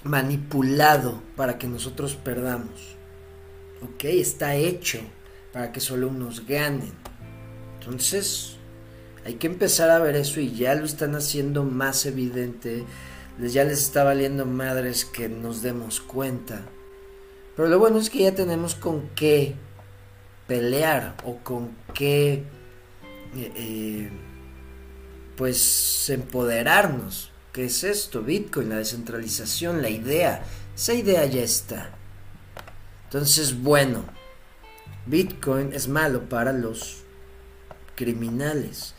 [0.05, 2.97] manipulado para que nosotros perdamos.
[3.83, 4.05] ¿Ok?
[4.05, 5.01] Está hecho
[5.53, 6.93] para que solo unos ganen.
[7.79, 8.57] Entonces,
[9.25, 12.85] hay que empezar a ver eso y ya lo están haciendo más evidente.
[13.39, 16.63] Ya les está valiendo madres que nos demos cuenta.
[17.57, 19.55] Pero lo bueno es que ya tenemos con qué
[20.47, 22.45] pelear o con qué
[23.37, 24.11] eh, eh,
[25.37, 27.31] pues empoderarnos.
[27.53, 28.23] ¿Qué es esto?
[28.23, 30.45] Bitcoin, la descentralización, la idea.
[30.75, 31.91] Esa idea ya está.
[33.05, 34.05] Entonces, bueno,
[35.07, 37.03] Bitcoin es malo para los
[37.95, 38.95] criminales.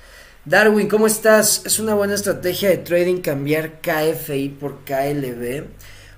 [0.45, 1.63] Darwin, ¿cómo estás?
[1.65, 5.63] Es una buena estrategia de trading cambiar KFI por KLB.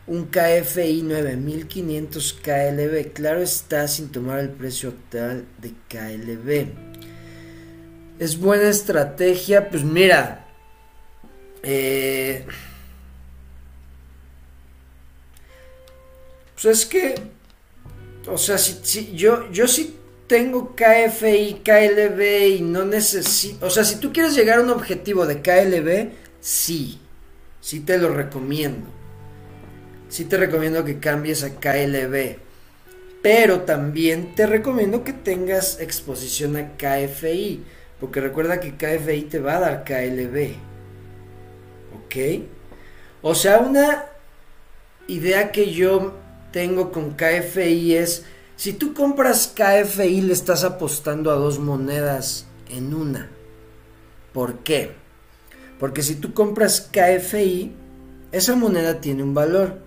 [0.07, 3.13] Un KFI 9500 KLB.
[3.13, 6.94] Claro está sin tomar el precio actual de KLB.
[8.19, 9.69] Es buena estrategia.
[9.69, 10.45] Pues mira,
[11.63, 12.45] eh,
[16.53, 17.15] pues es que,
[18.27, 19.97] o sea, si, yo, yo sí
[20.27, 25.25] tengo KFI, KLB y no necesito, o sea, si tú quieres llegar a un objetivo
[25.25, 26.99] de KLB, sí,
[27.61, 28.87] sí te lo recomiendo.
[30.07, 32.37] Sí te recomiendo que cambies a KLB.
[33.21, 37.63] Pero también te recomiendo que tengas exposición a KFI.
[37.99, 40.55] Porque recuerda que KFI te va a dar KLB.
[41.95, 42.15] ¿Ok?
[43.21, 44.05] O sea, una
[45.07, 46.13] idea que yo
[46.51, 48.25] tengo con KFI es,
[48.55, 53.29] si tú compras KFI le estás apostando a dos monedas en una.
[54.33, 54.91] ¿Por qué?
[55.79, 57.73] Porque si tú compras KFI,
[58.31, 59.79] esa moneda tiene un valor.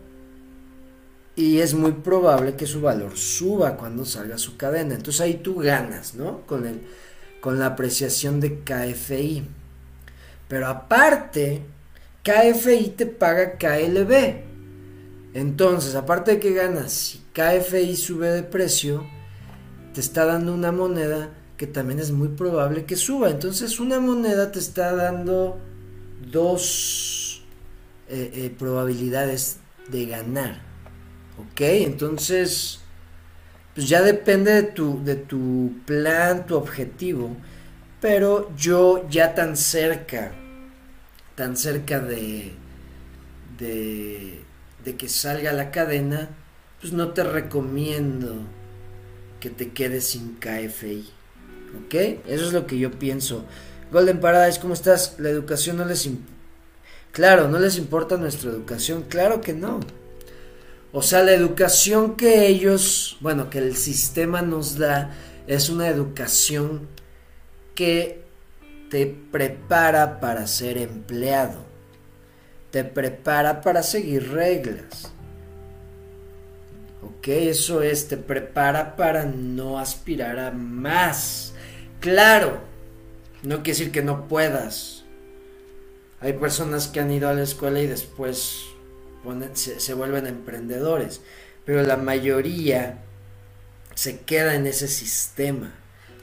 [1.36, 4.94] Y es muy probable que su valor suba cuando salga su cadena.
[4.94, 6.40] Entonces ahí tú ganas, ¿no?
[6.46, 6.80] Con, el,
[7.40, 9.44] con la apreciación de KFI.
[10.48, 11.62] Pero aparte,
[12.22, 14.44] KFI te paga KLB.
[15.34, 19.06] Entonces, aparte de que ganas, si KFI sube de precio,
[19.94, 23.30] te está dando una moneda que también es muy probable que suba.
[23.30, 25.58] Entonces una moneda te está dando
[26.30, 27.42] dos
[28.08, 29.58] eh, eh, probabilidades
[29.90, 30.62] de ganar.
[31.38, 31.60] ¿Ok?
[31.60, 32.80] Entonces,
[33.78, 37.36] pues ya depende de tu, de tu plan, tu objetivo.
[38.00, 40.32] Pero yo ya tan cerca,
[41.36, 42.54] tan cerca de,
[43.56, 44.42] de,
[44.84, 46.28] de que salga la cadena,
[46.80, 48.38] pues no te recomiendo
[49.38, 51.08] que te quedes sin KFI.
[51.84, 51.94] ¿Ok?
[52.26, 53.44] Eso es lo que yo pienso.
[53.92, 55.14] Golden Paradise, ¿cómo estás?
[55.20, 56.10] La educación no les.
[57.12, 59.04] Claro, no les importa nuestra educación.
[59.08, 59.78] Claro que no.
[60.92, 65.14] O sea, la educación que ellos, bueno, que el sistema nos da
[65.46, 66.88] es una educación
[67.74, 68.24] que
[68.90, 71.66] te prepara para ser empleado.
[72.70, 75.12] Te prepara para seguir reglas.
[77.02, 81.52] Ok, eso es, te prepara para no aspirar a más.
[82.00, 82.60] Claro,
[83.42, 85.04] no quiere decir que no puedas.
[86.20, 88.64] Hay personas que han ido a la escuela y después
[89.54, 91.20] se, vuelven emprendedores,
[91.64, 92.98] pero la mayoría
[93.94, 95.74] se queda en ese sistema,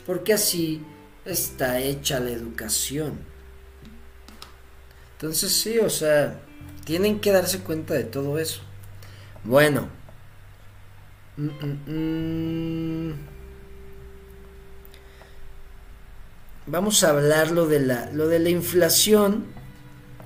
[0.05, 0.83] porque así
[1.25, 3.19] está hecha la educación.
[5.13, 6.39] Entonces sí, o sea,
[6.85, 8.61] tienen que darse cuenta de todo eso.
[9.43, 9.89] Bueno.
[11.37, 13.13] Mm, mm, mm.
[16.67, 19.45] Vamos a hablar lo de la, lo de la inflación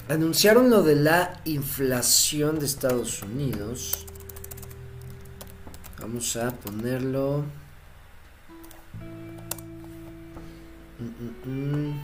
[0.09, 4.07] Anunciaron lo de la inflación de Estados Unidos.
[6.01, 7.45] Vamos a ponerlo.
[10.97, 12.01] Mm, mm, mm.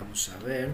[0.00, 0.72] Vamos a ver.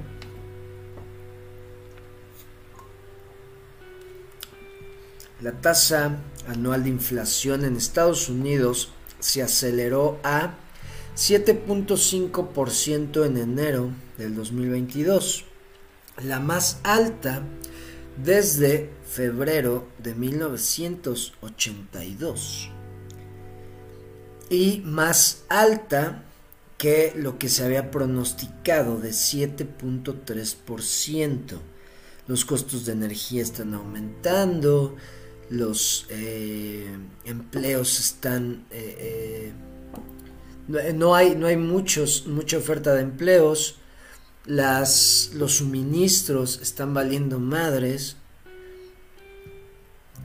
[5.43, 6.17] La tasa
[6.49, 10.59] anual de inflación en Estados Unidos se aceleró a
[11.17, 15.47] 7.5% en enero del 2022,
[16.25, 17.43] la más alta
[18.23, 22.69] desde febrero de 1982
[24.51, 26.25] y más alta
[26.77, 31.59] que lo que se había pronosticado de 7.3%.
[32.27, 34.97] Los costos de energía están aumentando,
[35.51, 36.87] los eh,
[37.25, 39.53] empleos están eh,
[40.69, 43.77] eh, no hay no hay muchos mucha oferta de empleos.
[44.47, 48.17] Las los suministros están valiendo madres.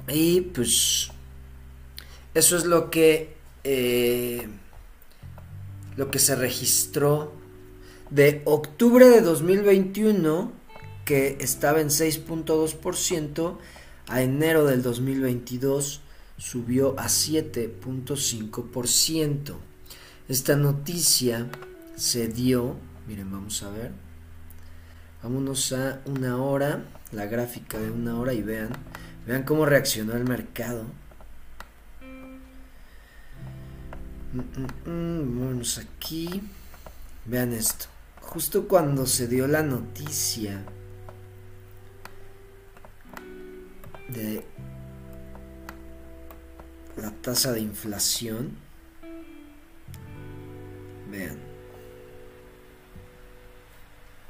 [0.08, 1.10] Y pues
[2.34, 3.36] eso es lo que
[5.98, 7.34] lo que se registró
[8.10, 10.54] de octubre de 2021
[11.04, 13.58] que estaba en 6.2%
[14.08, 16.02] a enero del 2022
[16.38, 19.56] subió a 7.5%.
[20.28, 21.48] Esta noticia
[21.96, 22.76] se dio,
[23.08, 23.92] miren, vamos a ver.
[25.24, 28.70] Vámonos a una hora, la gráfica de una hora y vean,
[29.26, 30.86] vean cómo reaccionó el mercado.
[34.34, 34.42] Mm,
[34.90, 36.42] mm, mm, aquí,
[37.26, 37.86] vean esto.
[38.22, 40.64] Justo cuando se dio la noticia
[44.10, 44.44] de
[46.98, 48.58] la tasa de inflación.
[51.12, 51.38] Vean.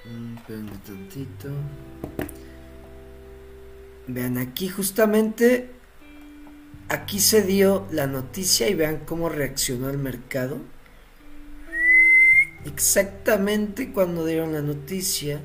[0.05, 0.39] Un
[0.85, 1.49] tantito.
[4.07, 5.77] Vean aquí justamente
[6.89, 10.59] aquí se dio la noticia y vean cómo reaccionó el mercado.
[12.65, 15.41] Exactamente cuando dieron la noticia,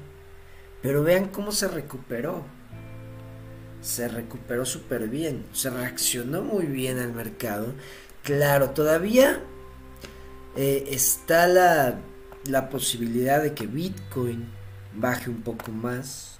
[0.83, 2.45] pero vean cómo se recuperó
[3.83, 7.75] se recuperó súper bien, se reaccionó muy bien al mercado.
[8.23, 9.41] Claro, todavía
[10.57, 11.99] eh, está la,
[12.47, 14.47] la posibilidad de que Bitcoin
[14.95, 16.39] baje un poco más.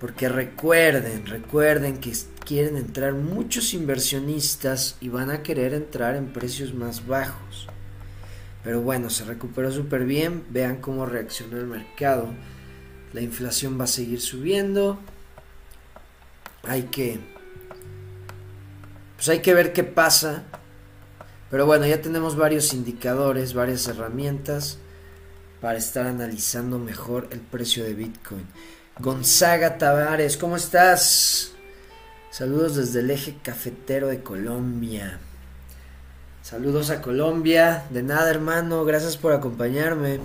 [0.00, 2.12] Porque recuerden, recuerden que
[2.44, 7.68] quieren entrar muchos inversionistas y van a querer entrar en precios más bajos.
[8.62, 10.44] Pero bueno, se recuperó súper bien.
[10.50, 12.28] Vean cómo reaccionó el mercado.
[13.12, 14.98] La inflación va a seguir subiendo
[16.66, 17.20] hay que
[19.16, 20.42] pues hay que ver qué pasa.
[21.50, 24.78] Pero bueno, ya tenemos varios indicadores, varias herramientas
[25.60, 28.46] para estar analizando mejor el precio de Bitcoin.
[28.98, 31.52] Gonzaga Tavares, ¿cómo estás?
[32.30, 35.20] Saludos desde el eje cafetero de Colombia.
[36.42, 37.86] Saludos a Colombia.
[37.90, 38.84] De nada, hermano.
[38.84, 40.20] Gracias por acompañarme.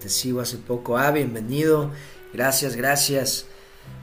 [0.00, 0.96] Te sigo hace poco.
[0.96, 1.90] Ah, bienvenido.
[2.32, 3.46] Gracias, gracias.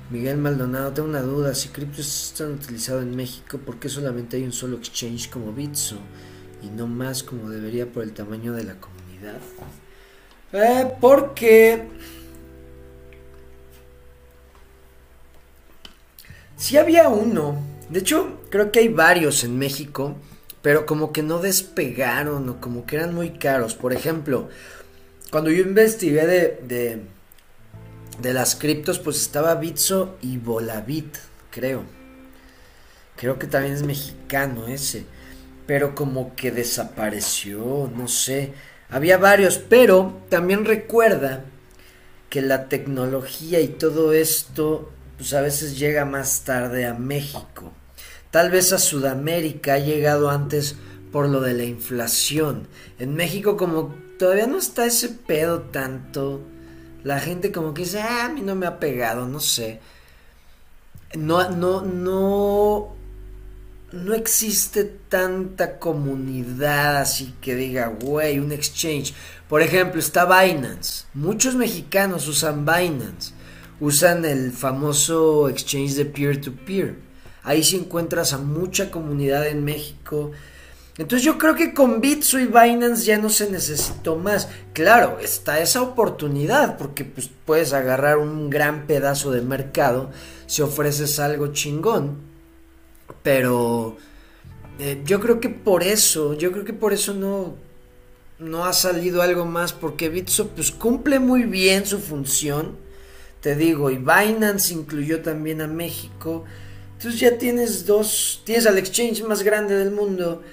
[0.10, 1.56] Miguel Maldonado, tengo una duda.
[1.56, 5.98] Si criptos están utilizados en México, ¿por qué solamente hay un solo exchange como Bitso
[6.62, 9.40] y no más como debería por el tamaño de la comunidad?
[10.52, 11.88] Eh, porque
[16.58, 17.72] si había uno.
[17.90, 20.16] De hecho, creo que hay varios en México,
[20.62, 23.76] pero como que no despegaron o como que eran muy caros.
[23.76, 24.50] Por ejemplo,
[25.32, 27.02] cuando yo investigué de de
[28.22, 31.18] las criptos, pues estaba Bitso y Volavit,
[31.50, 31.84] creo.
[33.16, 35.06] Creo que también es mexicano ese.
[35.66, 38.54] Pero como que desapareció, no sé.
[38.90, 41.46] Había varios, pero también recuerda
[42.30, 47.72] que la tecnología y todo esto, pues a veces llega más tarde a México.
[48.32, 50.76] Tal vez a Sudamérica ha llegado antes
[51.12, 52.68] por lo de la inflación.
[52.98, 56.42] En México como todavía no está ese pedo tanto
[57.04, 59.80] la gente como que dice, ah, a mí no me ha pegado, no sé.
[61.16, 62.96] No, no, no,
[63.92, 69.14] no existe tanta comunidad así que diga, güey, un exchange.
[69.48, 71.06] Por ejemplo, está Binance.
[71.14, 73.34] Muchos mexicanos usan Binance.
[73.80, 76.94] Usan el famoso exchange de peer-to-peer.
[76.94, 76.96] -peer.
[77.44, 80.32] Ahí sí encuentras a mucha comunidad en México
[80.98, 84.48] entonces yo creo que con Bitso y Binance ya no se necesitó más.
[84.74, 90.12] Claro, está esa oportunidad porque pues, puedes agarrar un gran pedazo de mercado
[90.46, 92.18] si ofreces algo chingón.
[93.24, 93.98] Pero
[94.78, 97.56] eh, yo creo que por eso, yo creo que por eso no,
[98.38, 102.78] no ha salido algo más porque Bitso pues cumple muy bien su función.
[103.42, 106.44] Te digo, y Binance incluyó también a México.
[106.98, 110.44] Entonces ya tienes dos, tienes al exchange más grande del mundo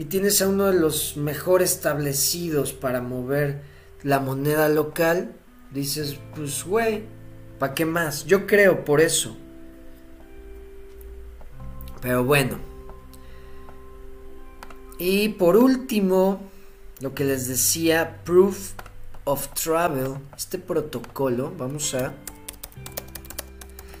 [0.00, 3.60] y tienes a uno de los mejor establecidos para mover
[4.02, 5.34] la moneda local,
[5.72, 7.04] dices, pues güey,
[7.58, 8.24] ¿para qué más?
[8.24, 9.36] Yo creo por eso.
[12.00, 12.56] Pero bueno.
[14.98, 16.40] Y por último,
[17.00, 18.72] lo que les decía, Proof
[19.24, 22.14] of Travel, este protocolo, vamos a...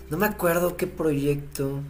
[0.08, 1.82] No me acuerdo qué proyecto.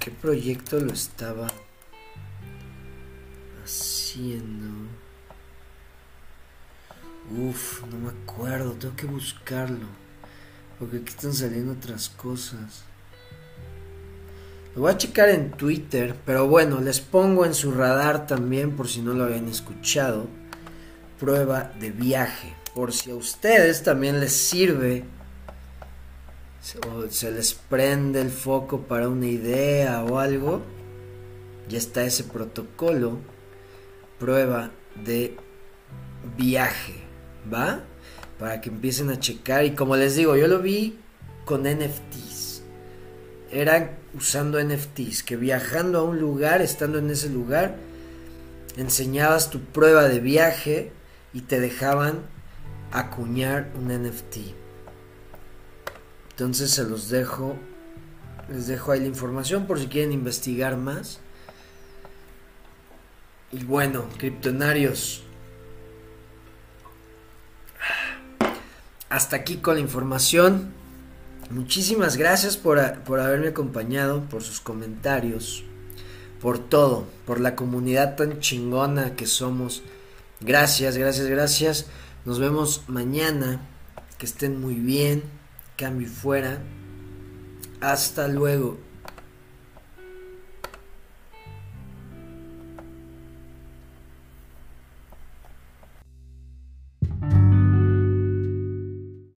[0.00, 1.46] ¿Qué proyecto lo estaba
[3.62, 4.88] haciendo?
[7.38, 9.86] Uf, no me acuerdo, tengo que buscarlo.
[10.78, 12.84] Porque aquí están saliendo otras cosas.
[14.74, 18.88] Lo voy a checar en Twitter, pero bueno, les pongo en su radar también por
[18.88, 20.28] si no lo habían escuchado.
[21.18, 22.54] Prueba de viaje.
[22.74, 25.04] Por si a ustedes también les sirve
[26.86, 30.62] o se les prende el foco para una idea o algo,
[31.68, 33.18] ya está ese protocolo,
[34.18, 34.70] prueba
[35.04, 35.36] de
[36.36, 36.94] viaje,
[37.52, 37.80] ¿va?
[38.38, 40.98] Para que empiecen a checar y como les digo, yo lo vi
[41.44, 42.62] con NFTs.
[43.50, 47.76] Eran usando NFTs, que viajando a un lugar, estando en ese lugar,
[48.76, 50.92] enseñabas tu prueba de viaje
[51.32, 52.20] y te dejaban
[52.92, 54.36] acuñar un NFT.
[56.40, 57.54] Entonces se los dejo,
[58.48, 61.20] les dejo ahí la información por si quieren investigar más.
[63.52, 65.22] Y bueno, criptonarios.
[69.10, 70.72] Hasta aquí con la información.
[71.50, 75.62] Muchísimas gracias por, por haberme acompañado, por sus comentarios,
[76.40, 79.82] por todo, por la comunidad tan chingona que somos.
[80.40, 81.86] Gracias, gracias, gracias.
[82.24, 83.60] Nos vemos mañana.
[84.16, 85.39] Que estén muy bien
[85.80, 86.58] cambio fuera.
[87.80, 88.78] Hasta luego.